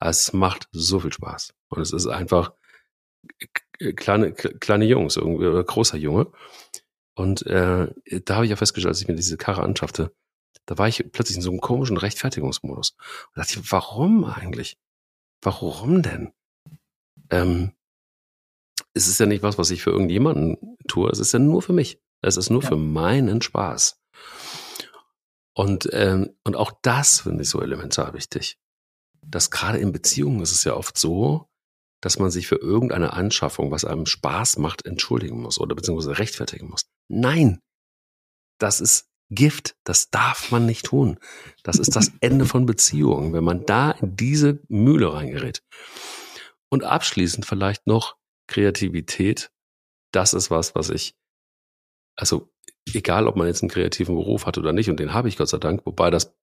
[0.00, 1.52] es macht so viel Spaß.
[1.68, 2.52] Und es ist einfach
[3.96, 6.30] kleine, kleine Jungs, irgendwie, oder großer Junge.
[7.14, 7.92] Und äh,
[8.24, 10.12] da habe ich ja festgestellt, als ich mir diese Karre anschaffte,
[10.66, 12.92] da war ich plötzlich in so einem komischen Rechtfertigungsmodus.
[12.92, 14.78] Und dachte ich, warum eigentlich?
[15.42, 16.32] Warum denn?
[17.30, 17.72] Ähm,
[18.94, 21.10] es ist ja nicht was, was ich für irgendjemanden tue.
[21.10, 22.00] Es ist ja nur für mich.
[22.22, 22.68] Es ist nur Ja.
[22.68, 23.98] für meinen Spaß.
[25.54, 28.58] Und, ähm, und auch das finde ich so elementar wichtig.
[29.22, 31.48] Dass gerade in Beziehungen ist es ja oft so,
[32.00, 36.68] dass man sich für irgendeine Anschaffung, was einem Spaß macht, entschuldigen muss oder beziehungsweise rechtfertigen
[36.68, 36.86] muss.
[37.08, 37.60] Nein,
[38.58, 39.76] das ist Gift.
[39.84, 41.18] Das darf man nicht tun.
[41.62, 45.62] Das ist das Ende von Beziehungen, wenn man da in diese Mühle reingerät.
[46.68, 48.16] Und abschließend vielleicht noch
[48.48, 49.50] Kreativität.
[50.12, 51.14] Das ist was, was ich,
[52.16, 52.52] also
[52.92, 55.48] egal, ob man jetzt einen kreativen Beruf hat oder nicht, und den habe ich Gott
[55.48, 56.34] sei Dank, wobei das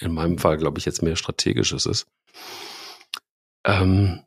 [0.00, 2.06] in meinem Fall, glaube ich, jetzt mehr strategisches ist.
[3.64, 4.24] Ähm,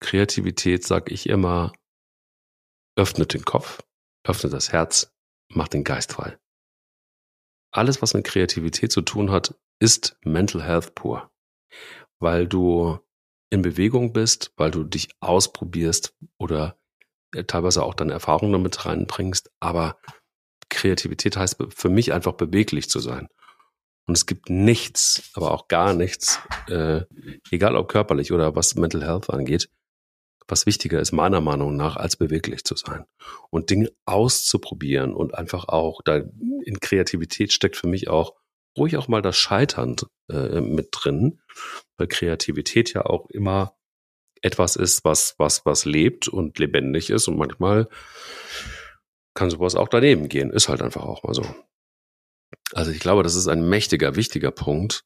[0.00, 1.72] Kreativität, sag ich immer,
[2.96, 3.82] öffnet den Kopf,
[4.24, 5.14] öffnet das Herz,
[5.48, 6.38] macht den Geist frei.
[7.72, 11.30] Alles, was mit Kreativität zu tun hat, ist Mental Health pur.
[12.18, 12.98] Weil du
[13.50, 16.78] in Bewegung bist, weil du dich ausprobierst oder
[17.34, 19.50] äh, teilweise auch deine Erfahrungen damit reinbringst.
[19.60, 19.98] Aber
[20.70, 23.28] Kreativität heißt für mich einfach beweglich zu sein.
[24.06, 27.02] Und es gibt nichts, aber auch gar nichts, äh,
[27.50, 29.68] egal ob körperlich oder was Mental Health angeht,
[30.48, 33.04] was wichtiger ist, meiner Meinung nach, als beweglich zu sein.
[33.50, 36.22] Und Dinge auszuprobieren und einfach auch, da
[36.64, 38.34] in Kreativität steckt für mich auch
[38.76, 39.96] ruhig auch mal das Scheitern
[40.28, 41.40] äh, mit drin,
[41.96, 43.76] weil Kreativität ja auch immer
[44.42, 47.88] etwas ist, was, was, was lebt und lebendig ist und manchmal
[49.34, 50.50] kann sowas auch daneben gehen.
[50.50, 51.44] Ist halt einfach auch mal so.
[52.72, 55.04] Also ich glaube, das ist ein mächtiger, wichtiger Punkt,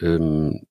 [0.00, 0.66] ähm,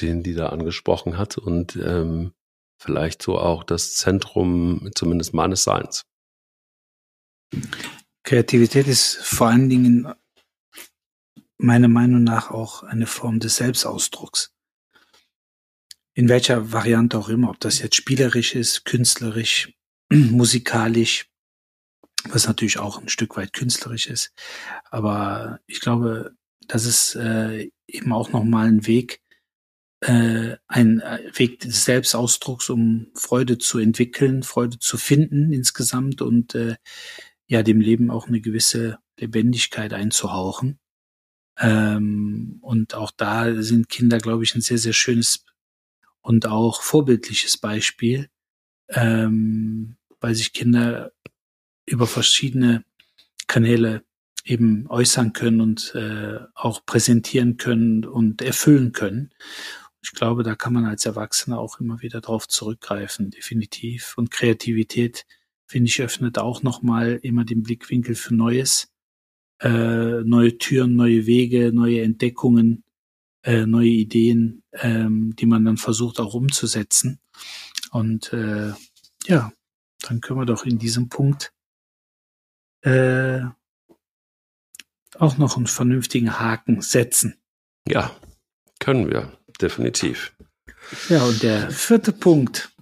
[0.00, 2.32] den die da angesprochen hat und ähm,
[2.78, 6.04] vielleicht so auch das Zentrum zumindest meines Seins.
[8.24, 10.12] Kreativität ist vor allen Dingen
[11.58, 14.52] meiner Meinung nach auch eine Form des Selbstausdrucks.
[16.14, 19.72] In welcher Variante auch immer, ob das jetzt spielerisch ist, künstlerisch,
[20.12, 21.31] musikalisch,
[22.28, 24.32] was natürlich auch ein Stück weit künstlerisch ist.
[24.90, 26.34] Aber ich glaube,
[26.68, 29.20] das ist äh, eben auch nochmal ein Weg,
[30.00, 36.54] äh, ein äh, Weg des Selbstausdrucks, um Freude zu entwickeln, Freude zu finden insgesamt und
[36.54, 36.76] äh,
[37.46, 40.78] ja, dem Leben auch eine gewisse Lebendigkeit einzuhauchen.
[41.58, 45.44] Ähm, und auch da sind Kinder, glaube ich, ein sehr, sehr schönes
[46.22, 48.28] und auch vorbildliches Beispiel,
[48.88, 51.12] ähm, weil sich Kinder
[51.86, 52.84] über verschiedene
[53.46, 54.04] Kanäle
[54.44, 59.30] eben äußern können und äh, auch präsentieren können und erfüllen können.
[60.02, 64.14] Ich glaube, da kann man als Erwachsener auch immer wieder drauf zurückgreifen, definitiv.
[64.16, 65.24] Und Kreativität,
[65.66, 68.88] finde ich, öffnet auch nochmal immer den Blickwinkel für Neues,
[69.60, 72.82] äh, neue Türen, neue Wege, neue Entdeckungen,
[73.44, 77.20] äh, neue Ideen, ähm, die man dann versucht auch umzusetzen.
[77.92, 78.72] Und äh,
[79.26, 79.52] ja,
[80.00, 81.52] dann können wir doch in diesem Punkt
[82.82, 83.40] äh,
[85.18, 87.36] auch noch einen vernünftigen Haken setzen.
[87.86, 88.14] Ja,
[88.78, 90.34] können wir, definitiv.
[91.08, 92.74] Ja, und der vierte Punkt,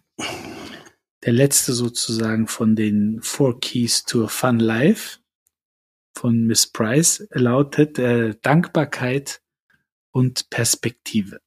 [1.24, 5.18] der letzte sozusagen von den Four Keys to a Fun Life
[6.16, 9.42] von Miss Price, lautet äh, Dankbarkeit
[10.12, 11.40] und Perspektive.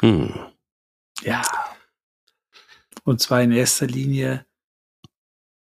[0.00, 0.34] Hm.
[1.22, 1.42] Ja.
[3.04, 4.46] Und zwar in erster Linie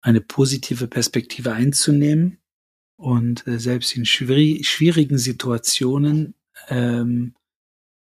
[0.08, 2.38] eine positive Perspektive einzunehmen
[2.96, 6.34] und äh, selbst in schwierigen Situationen
[6.68, 7.34] ähm,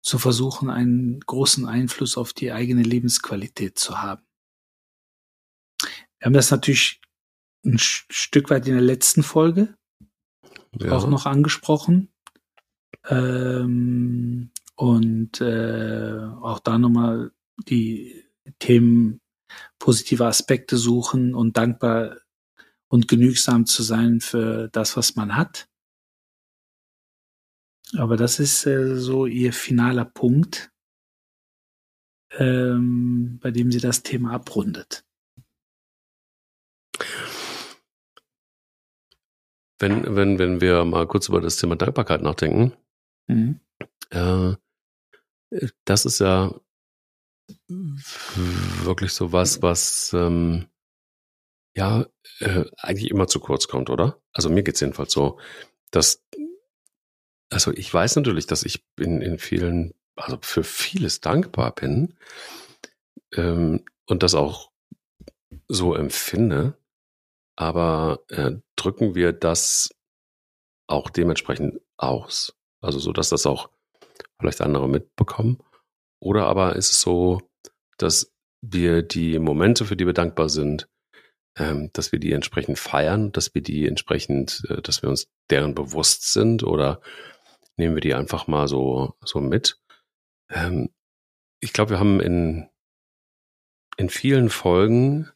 [0.02, 4.22] zu versuchen, einen großen Einfluss auf die eigene Lebensqualität zu haben.
[6.18, 7.00] Wir haben das natürlich
[7.64, 9.76] ein Stück weit in der letzten Folge
[10.80, 10.90] ja.
[10.90, 12.08] auch noch angesprochen.
[13.08, 17.30] Ähm, und äh, auch da nochmal
[17.68, 18.24] die
[18.58, 19.20] Themen
[19.78, 22.18] positive Aspekte suchen und dankbar
[22.88, 25.68] und genügsam zu sein für das, was man hat.
[27.96, 30.70] Aber das ist äh, so ihr finaler Punkt,
[32.38, 35.04] ähm, bei dem sie das Thema abrundet.
[39.78, 42.72] Wenn, wenn, wenn wir mal kurz über das Thema Dankbarkeit nachdenken,
[43.26, 43.60] mhm.
[44.10, 44.54] äh,
[45.84, 46.54] das ist ja
[48.84, 50.66] wirklich so was, was ähm,
[51.74, 52.06] ja
[52.40, 54.20] äh, eigentlich immer zu kurz kommt, oder?
[54.32, 55.38] Also mir geht's jedenfalls so,
[55.90, 56.22] dass
[57.52, 62.14] also ich weiß natürlich, dass ich in, in vielen, also für vieles dankbar bin
[63.34, 64.70] ähm, und das auch
[65.68, 66.78] so empfinde,
[67.56, 69.90] aber äh, drücken wir das
[70.86, 72.56] auch dementsprechend aus.
[72.80, 73.70] Also so, dass das auch
[74.40, 75.58] vielleicht andere mitbekommen.
[76.20, 77.40] Oder aber ist es so,
[77.98, 78.32] dass
[78.62, 80.88] wir die Momente, für die wir dankbar sind,
[81.58, 85.74] ähm, dass wir die entsprechend feiern, dass wir die entsprechend, äh, dass wir uns deren
[85.74, 87.00] bewusst sind oder
[87.76, 89.80] nehmen wir die einfach mal so, so mit.
[90.50, 90.90] Ähm,
[91.60, 92.68] ich glaube, wir haben in,
[93.96, 95.30] in vielen Folgen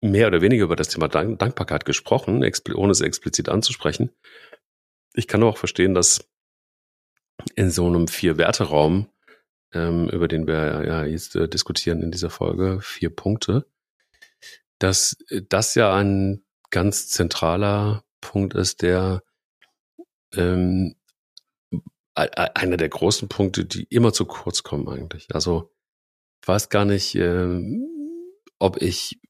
[0.00, 4.10] mehr oder weniger über das Thema Dank Dankbarkeit gesprochen, ohne es explizit anzusprechen.
[5.14, 6.28] Ich kann auch verstehen, dass
[7.54, 9.08] in so einem Vier-Werte-Raum
[9.76, 13.66] ähm, über den wir ja jetzt äh, diskutieren in dieser Folge, vier Punkte,
[14.78, 19.22] dass äh, das ja ein ganz zentraler Punkt ist, der
[20.34, 20.96] ähm,
[22.14, 25.28] einer der großen Punkte, die immer zu kurz kommen eigentlich.
[25.34, 25.70] Also
[26.42, 27.60] ich weiß gar nicht, äh,
[28.58, 29.20] ob ich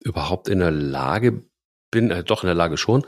[0.00, 1.44] überhaupt in der Lage
[1.90, 3.04] bin, äh, doch in der Lage schon,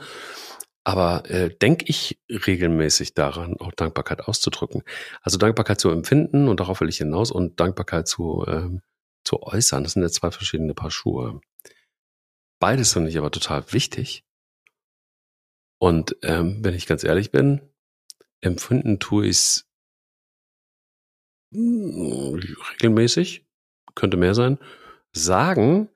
[0.85, 4.83] aber äh, denke ich regelmäßig daran, auch Dankbarkeit auszudrücken.
[5.23, 8.83] Also Dankbarkeit zu empfinden und darauf will ich hinaus und Dankbarkeit zu, ähm,
[9.23, 9.83] zu äußern.
[9.83, 11.41] Das sind ja zwei verschiedene Paar Schuhe.
[12.59, 14.23] Beides finde ich aber total wichtig.
[15.79, 17.61] Und ähm, wenn ich ganz ehrlich bin,
[18.41, 19.67] empfinden tue ich es
[21.51, 22.39] hm,
[22.73, 23.43] regelmäßig,
[23.95, 24.59] könnte mehr sein.
[25.13, 25.89] Sagen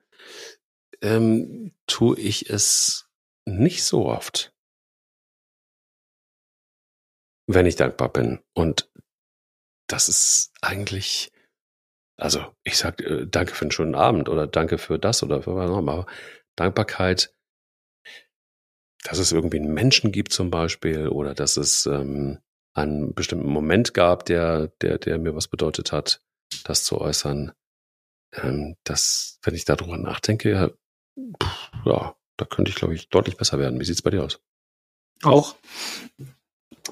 [1.00, 3.08] ähm, tue ich es
[3.44, 4.52] nicht so oft
[7.54, 8.40] wenn ich dankbar bin.
[8.54, 8.90] Und
[9.88, 11.32] das ist eigentlich,
[12.16, 15.56] also ich sag äh, danke für einen schönen Abend oder danke für das oder für
[15.56, 16.06] was auch immer.
[16.56, 17.34] Dankbarkeit,
[19.02, 22.38] dass es irgendwie einen Menschen gibt zum Beispiel oder dass es ähm,
[22.74, 26.22] einen bestimmten Moment gab, der, der, der mir was bedeutet hat,
[26.64, 27.52] das zu äußern.
[28.34, 30.68] Ähm, das, wenn ich darüber nachdenke, ja,
[31.42, 33.80] pff, ja, da könnte ich, glaube ich, deutlich besser werden.
[33.80, 34.40] Wie sieht's bei dir aus?
[35.22, 35.56] Auch.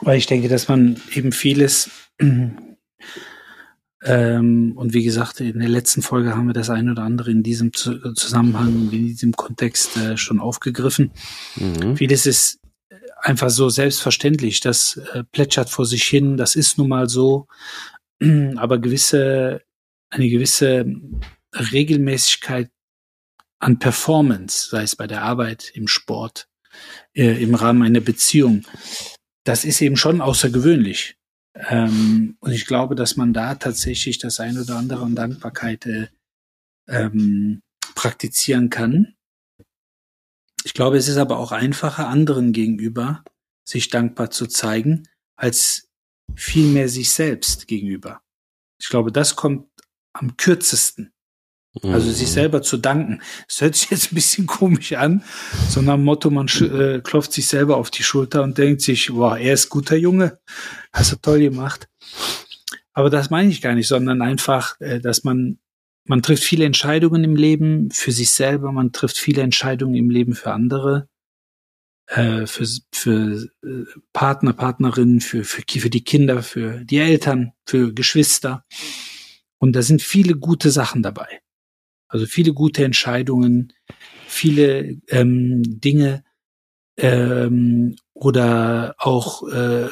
[0.00, 1.90] Weil ich denke, dass man eben vieles,
[4.02, 7.42] ähm, und wie gesagt, in der letzten Folge haben wir das ein oder andere in
[7.42, 11.10] diesem Zusammenhang, in diesem Kontext äh, schon aufgegriffen.
[11.56, 11.96] Mhm.
[11.96, 12.60] Vieles ist
[13.20, 17.46] einfach so selbstverständlich, das äh, plätschert vor sich hin, das ist nun mal so,
[18.56, 19.62] aber gewisse,
[20.10, 20.86] eine gewisse
[21.54, 22.70] Regelmäßigkeit
[23.58, 26.48] an Performance, sei es bei der Arbeit, im Sport,
[27.12, 28.64] äh, im Rahmen einer Beziehung,
[29.48, 31.16] das ist eben schon außergewöhnlich.
[31.54, 36.08] Ähm, und ich glaube, dass man da tatsächlich das ein oder andere an Dankbarkeit äh,
[36.86, 37.62] ähm,
[37.94, 39.16] praktizieren kann.
[40.64, 43.24] Ich glaube, es ist aber auch einfacher, anderen gegenüber
[43.66, 45.88] sich dankbar zu zeigen, als
[46.36, 48.20] vielmehr sich selbst gegenüber.
[48.78, 49.66] Ich glaube, das kommt
[50.12, 51.12] am kürzesten.
[51.82, 52.32] Also sich mhm.
[52.32, 53.20] selber zu danken.
[53.46, 55.22] Das hört sich jetzt ein bisschen komisch an,
[55.68, 59.12] so nach dem Motto, man äh, klopft sich selber auf die Schulter und denkt sich,
[59.12, 60.38] wow, er ist guter Junge,
[60.92, 61.88] hast du toll gemacht.
[62.92, 65.58] Aber das meine ich gar nicht, sondern einfach, äh, dass man,
[66.04, 70.34] man trifft viele Entscheidungen im Leben für sich selber, man trifft viele Entscheidungen im Leben
[70.34, 71.08] für andere,
[72.08, 77.92] äh, für, für äh, Partner, Partnerinnen, für, für, für die Kinder, für die Eltern, für
[77.92, 78.64] Geschwister.
[79.58, 81.40] Und da sind viele gute Sachen dabei.
[82.08, 83.72] Also viele gute Entscheidungen,
[84.26, 86.24] viele ähm, Dinge
[86.96, 89.88] ähm, oder auch äh,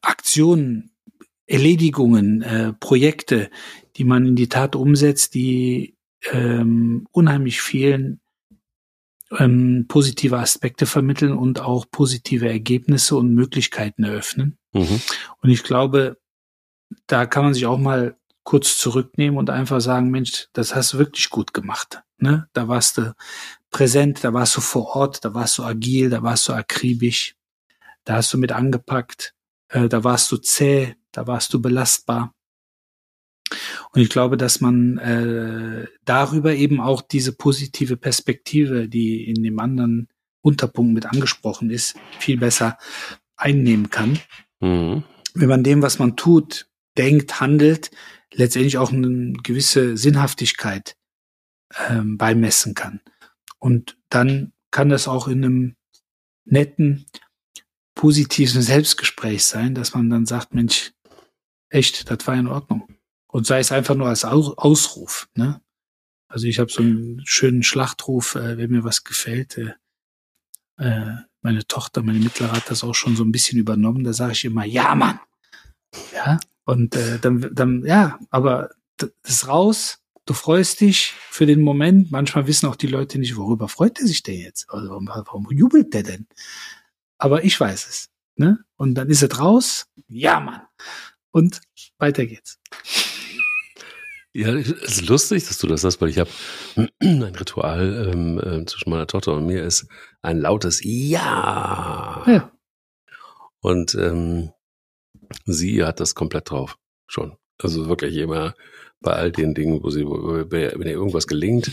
[0.00, 0.90] Aktionen,
[1.46, 3.50] Erledigungen, äh, Projekte,
[3.96, 5.96] die man in die Tat umsetzt, die
[6.30, 8.20] ähm, unheimlich vielen
[9.38, 14.58] ähm, positive Aspekte vermitteln und auch positive Ergebnisse und Möglichkeiten eröffnen.
[14.72, 15.00] Mhm.
[15.42, 16.18] Und ich glaube,
[17.06, 20.98] da kann man sich auch mal kurz zurücknehmen und einfach sagen, Mensch, das hast du
[20.98, 22.02] wirklich gut gemacht.
[22.18, 22.48] Ne?
[22.52, 23.14] Da warst du
[23.70, 27.36] präsent, da warst du vor Ort, da warst du agil, da warst du akribisch,
[28.04, 29.34] da hast du mit angepackt,
[29.68, 32.34] äh, da warst du zäh, da warst du belastbar.
[33.92, 39.58] Und ich glaube, dass man äh, darüber eben auch diese positive Perspektive, die in dem
[39.58, 40.08] anderen
[40.40, 42.78] Unterpunkt mit angesprochen ist, viel besser
[43.36, 44.18] einnehmen kann.
[44.60, 45.04] Mhm.
[45.34, 46.66] Wenn man dem, was man tut,
[46.98, 47.90] denkt, handelt,
[48.32, 50.96] letztendlich auch eine gewisse Sinnhaftigkeit
[51.88, 53.00] ähm, beimessen kann.
[53.58, 55.76] Und dann kann das auch in einem
[56.44, 57.06] netten,
[57.94, 60.92] positiven Selbstgespräch sein, dass man dann sagt, Mensch,
[61.68, 62.88] echt, das war in Ordnung.
[63.26, 65.28] Und sei es einfach nur als Ausruf.
[65.34, 65.60] Ne?
[66.28, 69.58] Also ich habe so einen schönen Schlachtruf, äh, wenn mir was gefällt.
[69.58, 69.74] Äh,
[70.78, 74.04] äh, meine Tochter, meine Mittlere hat das auch schon so ein bisschen übernommen.
[74.04, 75.20] Da sage ich immer, ja, Mann.
[76.14, 76.38] Ja,
[76.72, 79.98] und äh, dann, dann, ja, aber das ist raus.
[80.24, 82.10] Du freust dich für den Moment.
[82.10, 84.70] Manchmal wissen auch die Leute nicht, worüber freut er sich denn jetzt?
[84.70, 86.26] Also, warum, warum jubelt der denn?
[87.18, 88.08] Aber ich weiß es.
[88.36, 88.64] Ne?
[88.76, 89.86] Und dann ist es raus.
[90.08, 90.62] Ja, Mann.
[91.30, 91.60] Und
[91.98, 92.58] weiter geht's.
[94.32, 96.30] Ja, es ist lustig, dass du das hast, weil ich habe
[97.02, 99.88] ein Ritual ähm, äh, zwischen meiner Tochter und mir ist
[100.22, 102.22] ein lautes Ja.
[102.26, 102.50] ja.
[103.60, 104.52] Und ähm,
[105.44, 106.78] sie hat das komplett drauf.
[107.06, 107.36] Schon.
[107.58, 108.54] Also wirklich immer
[109.00, 111.70] bei all den Dingen, wo sie, wenn ihr irgendwas gelingt,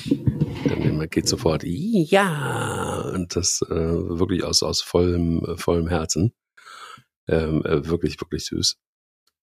[0.65, 6.33] dann geht sofort, ja, und das äh, wirklich aus, aus vollem, vollem Herzen.
[7.27, 8.77] Ähm, äh, wirklich, wirklich süß.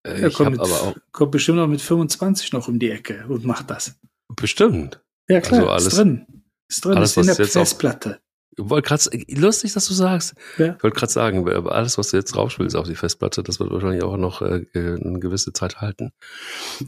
[0.03, 3.25] Äh, ja, kommt, mit, aber auch, kommt bestimmt auch mit 25 noch um die Ecke
[3.29, 3.97] und macht das.
[4.35, 5.01] Bestimmt.
[5.29, 6.27] Ja, klar, also alles, ist drin.
[6.67, 8.19] Ist drin, alles, ist in der Festplatte.
[8.57, 10.33] Wollte gerade, lustig, dass du sagst.
[10.57, 10.75] Ja.
[10.75, 13.71] Ich wollte gerade sagen, aber alles, was du jetzt draufspielst auf die Festplatte, das wird
[13.71, 16.11] wahrscheinlich auch noch äh, eine gewisse Zeit halten.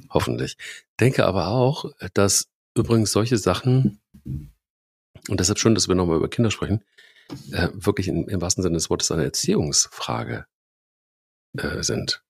[0.10, 0.58] Hoffentlich.
[1.00, 4.00] Denke aber auch, dass übrigens solche Sachen,
[5.28, 6.84] und deshalb schön, dass wir nochmal über Kinder sprechen,
[7.52, 10.46] äh, wirklich in, im wahrsten Sinne des Wortes eine Erziehungsfrage
[11.58, 12.24] äh, sind.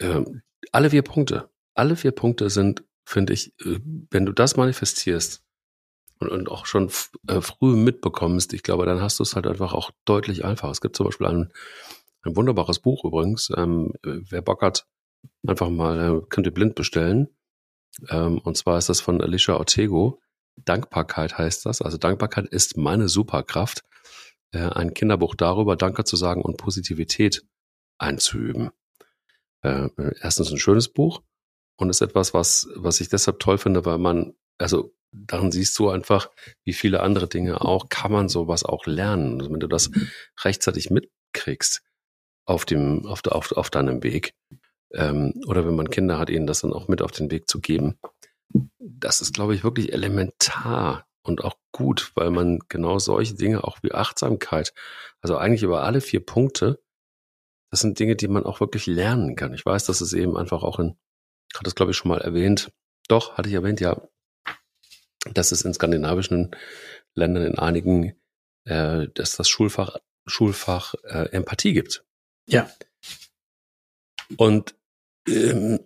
[0.00, 5.42] Ähm, alle vier Punkte, alle vier Punkte sind, finde ich, äh, wenn du das manifestierst,
[6.20, 6.90] und, und auch schon
[7.26, 10.70] äh, früh mitbekommst, ich glaube, dann hast du es halt einfach auch deutlich einfacher.
[10.70, 11.52] Es gibt zum Beispiel ein,
[12.22, 13.50] ein wunderbares Buch übrigens.
[13.56, 14.86] Ähm, wer Bock hat,
[15.46, 17.28] einfach mal, äh, könnt ihr blind bestellen.
[18.08, 20.20] Ähm, und zwar ist das von Alicia Ortego.
[20.56, 21.82] Dankbarkeit heißt das.
[21.82, 23.84] Also Dankbarkeit ist meine Superkraft.
[24.52, 27.44] Äh, ein Kinderbuch darüber, Danke zu sagen und Positivität
[27.98, 28.70] einzuüben.
[29.62, 29.88] Äh,
[30.20, 31.22] erstens ein schönes Buch
[31.76, 35.88] und ist etwas, was, was ich deshalb toll finde, weil man, also daran siehst du
[35.88, 36.30] einfach,
[36.64, 39.40] wie viele andere Dinge auch, kann man sowas auch lernen.
[39.40, 39.90] Also wenn du das
[40.44, 41.82] rechtzeitig mitkriegst
[42.44, 44.34] auf dem, auf, auf, auf deinem Weg,
[44.92, 47.60] ähm, oder wenn man Kinder hat, ihnen das dann auch mit auf den Weg zu
[47.60, 47.98] geben,
[48.78, 53.78] das ist, glaube ich, wirklich elementar und auch gut, weil man genau solche Dinge auch
[53.82, 54.72] wie Achtsamkeit,
[55.20, 56.80] also eigentlich über alle vier Punkte,
[57.70, 59.52] das sind Dinge, die man auch wirklich lernen kann.
[59.52, 60.96] Ich weiß, dass es eben einfach auch in,
[61.54, 62.72] hat das glaube ich schon mal erwähnt,
[63.08, 64.08] doch, hatte ich erwähnt, ja,
[65.34, 66.54] dass es in skandinavischen
[67.14, 68.14] Ländern in einigen,
[68.64, 72.04] äh, dass das Schulfach, Schulfach äh, Empathie gibt.
[72.46, 72.70] Ja.
[74.36, 74.74] Und
[75.28, 75.80] ähm,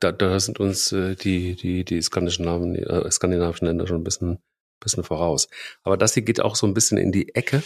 [0.00, 4.38] da, da sind uns äh, die, die, die skandinavischen, äh, skandinavischen Länder schon ein bisschen,
[4.80, 5.48] bisschen voraus.
[5.82, 7.62] Aber das hier geht auch so ein bisschen in die Ecke.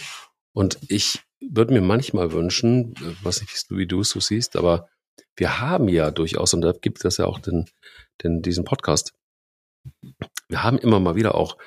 [0.53, 4.89] Und ich würde mir manchmal wünschen, äh, weiß nicht, wie du es so siehst, aber
[5.35, 7.69] wir haben ja durchaus, und da gibt es ja auch den,
[8.23, 9.13] den, diesen Podcast,
[10.47, 11.57] wir haben immer mal wieder auch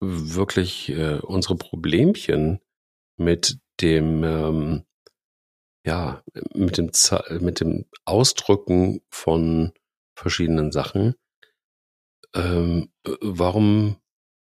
[0.00, 2.60] wirklich äh, unsere Problemchen
[3.16, 4.84] mit dem, ähm,
[5.84, 6.22] ja,
[6.54, 6.90] mit dem,
[7.40, 9.72] mit dem Ausdrücken von
[10.16, 11.14] verschiedenen Sachen.
[12.34, 13.96] Ähm, warum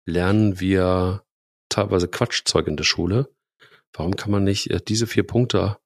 [0.06, 1.24] lernen wir
[1.68, 3.34] teilweise Quatschzeug in der Schule?
[3.92, 5.78] Warum kann man nicht äh, diese vier Punkte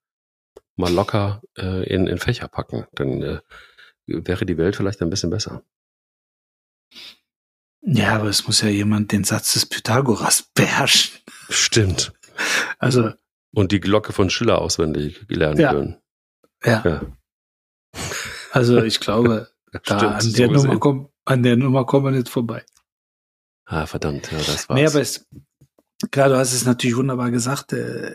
[0.76, 2.86] mal locker äh, in, in Fächer packen?
[2.92, 3.40] Dann äh,
[4.06, 5.62] wäre die Welt vielleicht ein bisschen besser.
[7.90, 11.18] Ja, aber es muss ja jemand den Satz des Pythagoras beherrschen.
[11.48, 12.12] Stimmt.
[12.78, 13.12] Also.
[13.52, 15.72] Und die Glocke von Schiller auswendig lernen ja.
[15.72, 15.96] können.
[16.64, 16.82] Ja.
[16.84, 17.02] ja.
[18.52, 22.10] Also ich glaube, da Stimmt, an, der so Nummer komm, an der Nummer kommen wir
[22.10, 22.64] nicht vorbei.
[23.64, 24.78] Ah, verdammt, ja, das war's.
[24.78, 25.26] Nee, aber es,
[26.10, 27.72] klar, du hast es natürlich wunderbar gesagt.
[27.72, 28.14] Äh,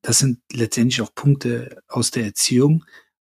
[0.00, 2.84] das sind letztendlich auch Punkte aus der Erziehung.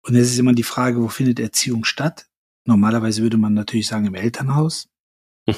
[0.03, 2.27] Und es ist immer die Frage, wo findet Erziehung statt?
[2.65, 4.89] Normalerweise würde man natürlich sagen im Elternhaus.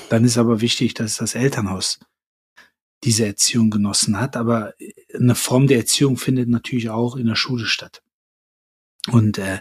[0.08, 2.00] Dann ist aber wichtig, dass das Elternhaus
[3.04, 4.36] diese Erziehung genossen hat.
[4.36, 4.74] Aber
[5.14, 8.02] eine Form der Erziehung findet natürlich auch in der Schule statt.
[9.10, 9.60] Und äh,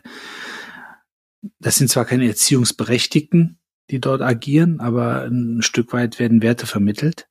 [1.60, 3.58] das sind zwar keine Erziehungsberechtigten,
[3.90, 7.28] die dort agieren, aber ein Stück weit werden Werte vermittelt.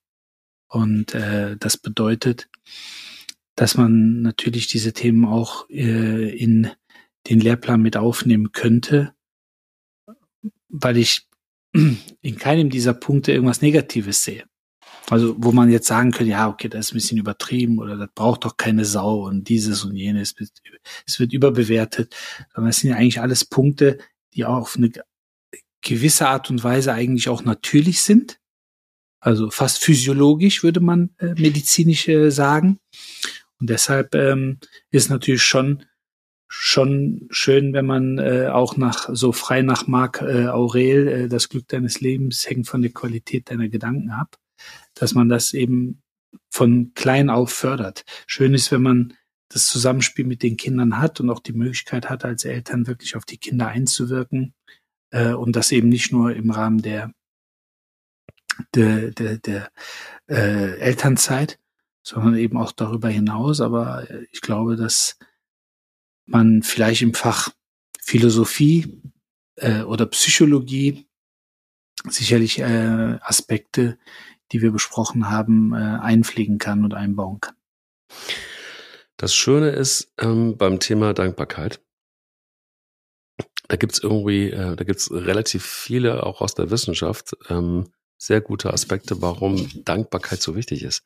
[0.67, 2.49] Und äh, das bedeutet,
[3.55, 6.69] dass man natürlich diese Themen auch äh, in
[7.29, 9.13] den Lehrplan mit aufnehmen könnte,
[10.69, 11.28] weil ich
[11.73, 14.45] in keinem dieser Punkte irgendwas Negatives sehe.
[15.09, 18.09] Also wo man jetzt sagen könnte, ja, okay, das ist ein bisschen übertrieben oder das
[18.13, 20.35] braucht doch keine Sau und dieses und jenes,
[21.07, 22.15] es wird überbewertet.
[22.53, 23.97] Aber es sind ja eigentlich alles Punkte,
[24.33, 24.91] die auch auf eine
[25.81, 28.39] gewisse Art und Weise eigentlich auch natürlich sind.
[29.19, 32.79] Also fast physiologisch würde man äh, medizinisch äh, sagen.
[33.59, 34.59] Und deshalb ähm,
[34.91, 35.83] ist natürlich schon
[36.49, 41.47] schon schön, wenn man äh, auch nach so frei nach Marc äh, Aurel, äh, das
[41.47, 44.35] Glück deines Lebens hängt von der Qualität deiner Gedanken ab,
[44.95, 46.01] dass man das eben
[46.49, 48.03] von klein auf fördert.
[48.25, 49.13] Schön ist, wenn man
[49.49, 53.25] das Zusammenspiel mit den Kindern hat und auch die Möglichkeit hat, als Eltern wirklich auf
[53.25, 54.55] die Kinder einzuwirken
[55.11, 57.13] äh, und das eben nicht nur im Rahmen der
[58.75, 59.71] der, der, der
[60.27, 61.59] äh, Elternzeit,
[62.03, 63.61] sondern eben auch darüber hinaus.
[63.61, 65.17] Aber ich glaube, dass
[66.29, 67.49] man vielleicht im Fach
[68.01, 69.01] Philosophie
[69.55, 71.07] äh, oder Psychologie
[72.07, 73.97] sicherlich äh, Aspekte,
[74.51, 77.55] die wir besprochen haben, äh, einpflegen kann und einbauen kann.
[79.17, 81.81] Das Schöne ist ähm, beim Thema Dankbarkeit,
[83.69, 88.73] da gibt's irgendwie, äh, da gibt's relativ viele, auch aus der Wissenschaft, ähm, sehr gute
[88.73, 91.03] Aspekte, warum Dankbarkeit so wichtig ist.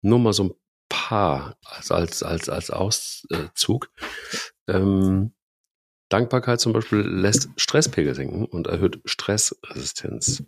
[0.00, 0.54] Nur mal so ein
[0.88, 3.90] paar als, als, als, als Auszug.
[4.68, 5.32] Ähm,
[6.08, 10.38] Dankbarkeit zum Beispiel lässt Stresspegel senken und erhöht Stressresistenz.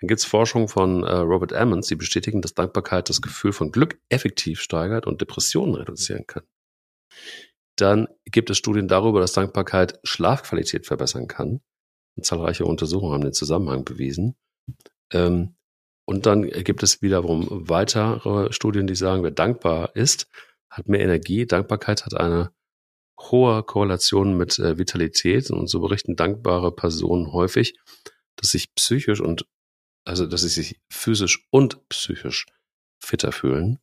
[0.00, 3.70] Dann gibt es Forschung von äh, Robert Emmons, die bestätigen, dass Dankbarkeit das Gefühl von
[3.70, 6.44] Glück effektiv steigert und Depressionen reduzieren kann.
[7.76, 11.60] Dann gibt es Studien darüber, dass Dankbarkeit Schlafqualität verbessern kann.
[12.16, 14.36] Und zahlreiche Untersuchungen haben den Zusammenhang bewiesen.
[15.12, 15.56] Ähm,
[16.06, 20.28] und dann gibt es wiederum weitere Studien, die sagen, wer dankbar ist,
[20.70, 21.46] hat mehr Energie.
[21.46, 22.53] Dankbarkeit hat eine
[23.18, 27.78] hohe Korrelation mit äh, Vitalität und so berichten dankbare Personen häufig,
[28.36, 29.46] dass sich psychisch und
[30.04, 32.46] also dass sie sich physisch und psychisch
[33.00, 33.78] fitter fühlen.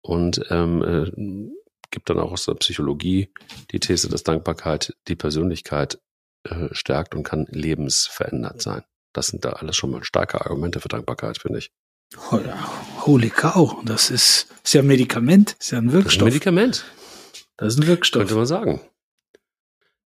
[0.00, 1.50] Und ähm, äh,
[1.90, 3.32] gibt dann auch aus der Psychologie
[3.70, 6.00] die These, dass Dankbarkeit die Persönlichkeit
[6.44, 8.82] äh, stärkt und kann lebensverändert sein.
[9.12, 11.70] Das sind da alles schon mal starke Argumente für Dankbarkeit, finde ich.
[13.06, 16.04] Holy cow, das ist, ist ja ein Medikament, ist ja ein Wirkstoff.
[16.28, 16.84] Das ist ein Medikament.
[17.58, 18.20] Das ist ein Wirkstoff.
[18.20, 18.80] Könnte man sagen.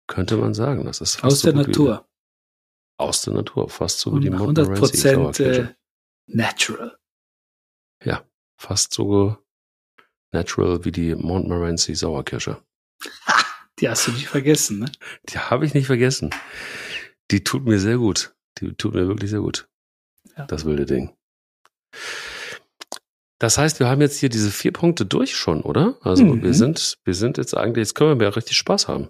[0.06, 2.08] Könnte man sagen, das ist aus der Natur.
[2.96, 5.74] aus der Natur, fast so wie die 100 Prozent äh,
[6.26, 6.98] natural.
[8.02, 8.24] Ja,
[8.56, 9.36] fast so
[10.32, 12.62] natural wie die Montmorency Sauerkirsche.
[13.26, 13.44] Ha,
[13.78, 14.90] die hast du nicht vergessen, ne?
[15.28, 16.30] Die habe ich nicht vergessen.
[17.30, 18.34] Die tut mir sehr gut.
[18.58, 19.68] Die tut mir wirklich sehr gut.
[20.36, 20.46] Ja.
[20.46, 21.16] Das wilde Ding.
[23.40, 25.96] Das heißt, wir haben jetzt hier diese vier Punkte durch schon, oder?
[26.02, 26.42] Also mhm.
[26.42, 29.08] wir sind, wir sind jetzt eigentlich, jetzt können wir ja richtig Spaß haben.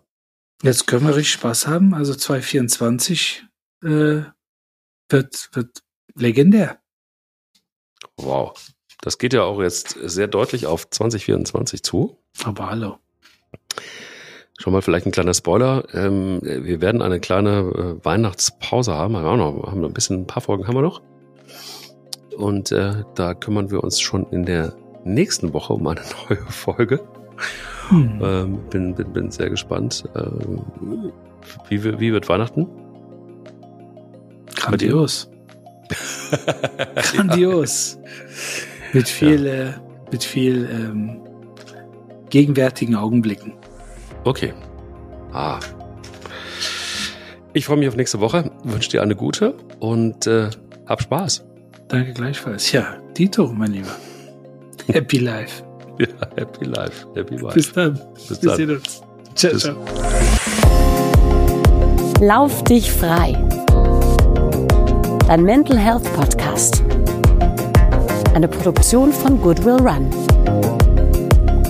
[0.62, 1.94] Jetzt können wir richtig Spaß haben.
[1.94, 3.44] Also 2024
[3.82, 4.22] äh,
[5.08, 5.82] wird, wird
[6.14, 6.78] legendär.
[8.16, 8.52] Wow.
[9.00, 12.16] Das geht ja auch jetzt sehr deutlich auf 2024 zu.
[12.44, 12.98] Aber hallo.
[14.60, 15.92] Schon mal vielleicht ein kleiner Spoiler.
[15.92, 19.16] Ähm, wir werden eine kleine äh, Weihnachtspause haben.
[19.16, 21.02] Haben wir auch noch, haben wir ein bisschen, ein paar Folgen haben wir noch.
[22.40, 24.74] Und äh, da kümmern wir uns schon in der
[25.04, 27.00] nächsten Woche um eine neue Folge.
[27.88, 28.20] Hm.
[28.22, 30.04] Ähm, bin, bin, bin sehr gespannt.
[30.14, 30.62] Ähm,
[31.68, 32.66] wie, wie wird Weihnachten?
[34.56, 35.30] Grandios.
[36.94, 37.98] Grandios.
[38.92, 39.52] Mit viel, ja.
[39.52, 39.72] äh,
[40.10, 41.20] mit viel ähm,
[42.28, 43.54] gegenwärtigen Augenblicken.
[44.24, 44.52] Okay.
[45.32, 45.58] Ah.
[47.52, 50.50] Ich freue mich auf nächste Woche, wünsche dir eine gute und äh,
[50.86, 51.49] hab Spaß.
[51.90, 52.70] Danke gleichfalls.
[52.72, 53.96] Ja, Dito, mein Lieber.
[54.92, 55.62] Happy Life.
[55.98, 57.06] Ja, Happy Life.
[57.14, 57.54] Happy Life.
[57.54, 58.00] Bis dann.
[58.28, 58.56] Bis Wir dann.
[58.56, 59.02] sehen uns.
[59.34, 59.76] Ciao, ciao.
[62.20, 63.32] Lauf dich frei.
[65.26, 66.82] Dein Mental Health Podcast.
[68.34, 70.08] Eine Produktion von Goodwill Run.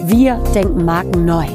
[0.06, 1.46] Wir denken Marken neu.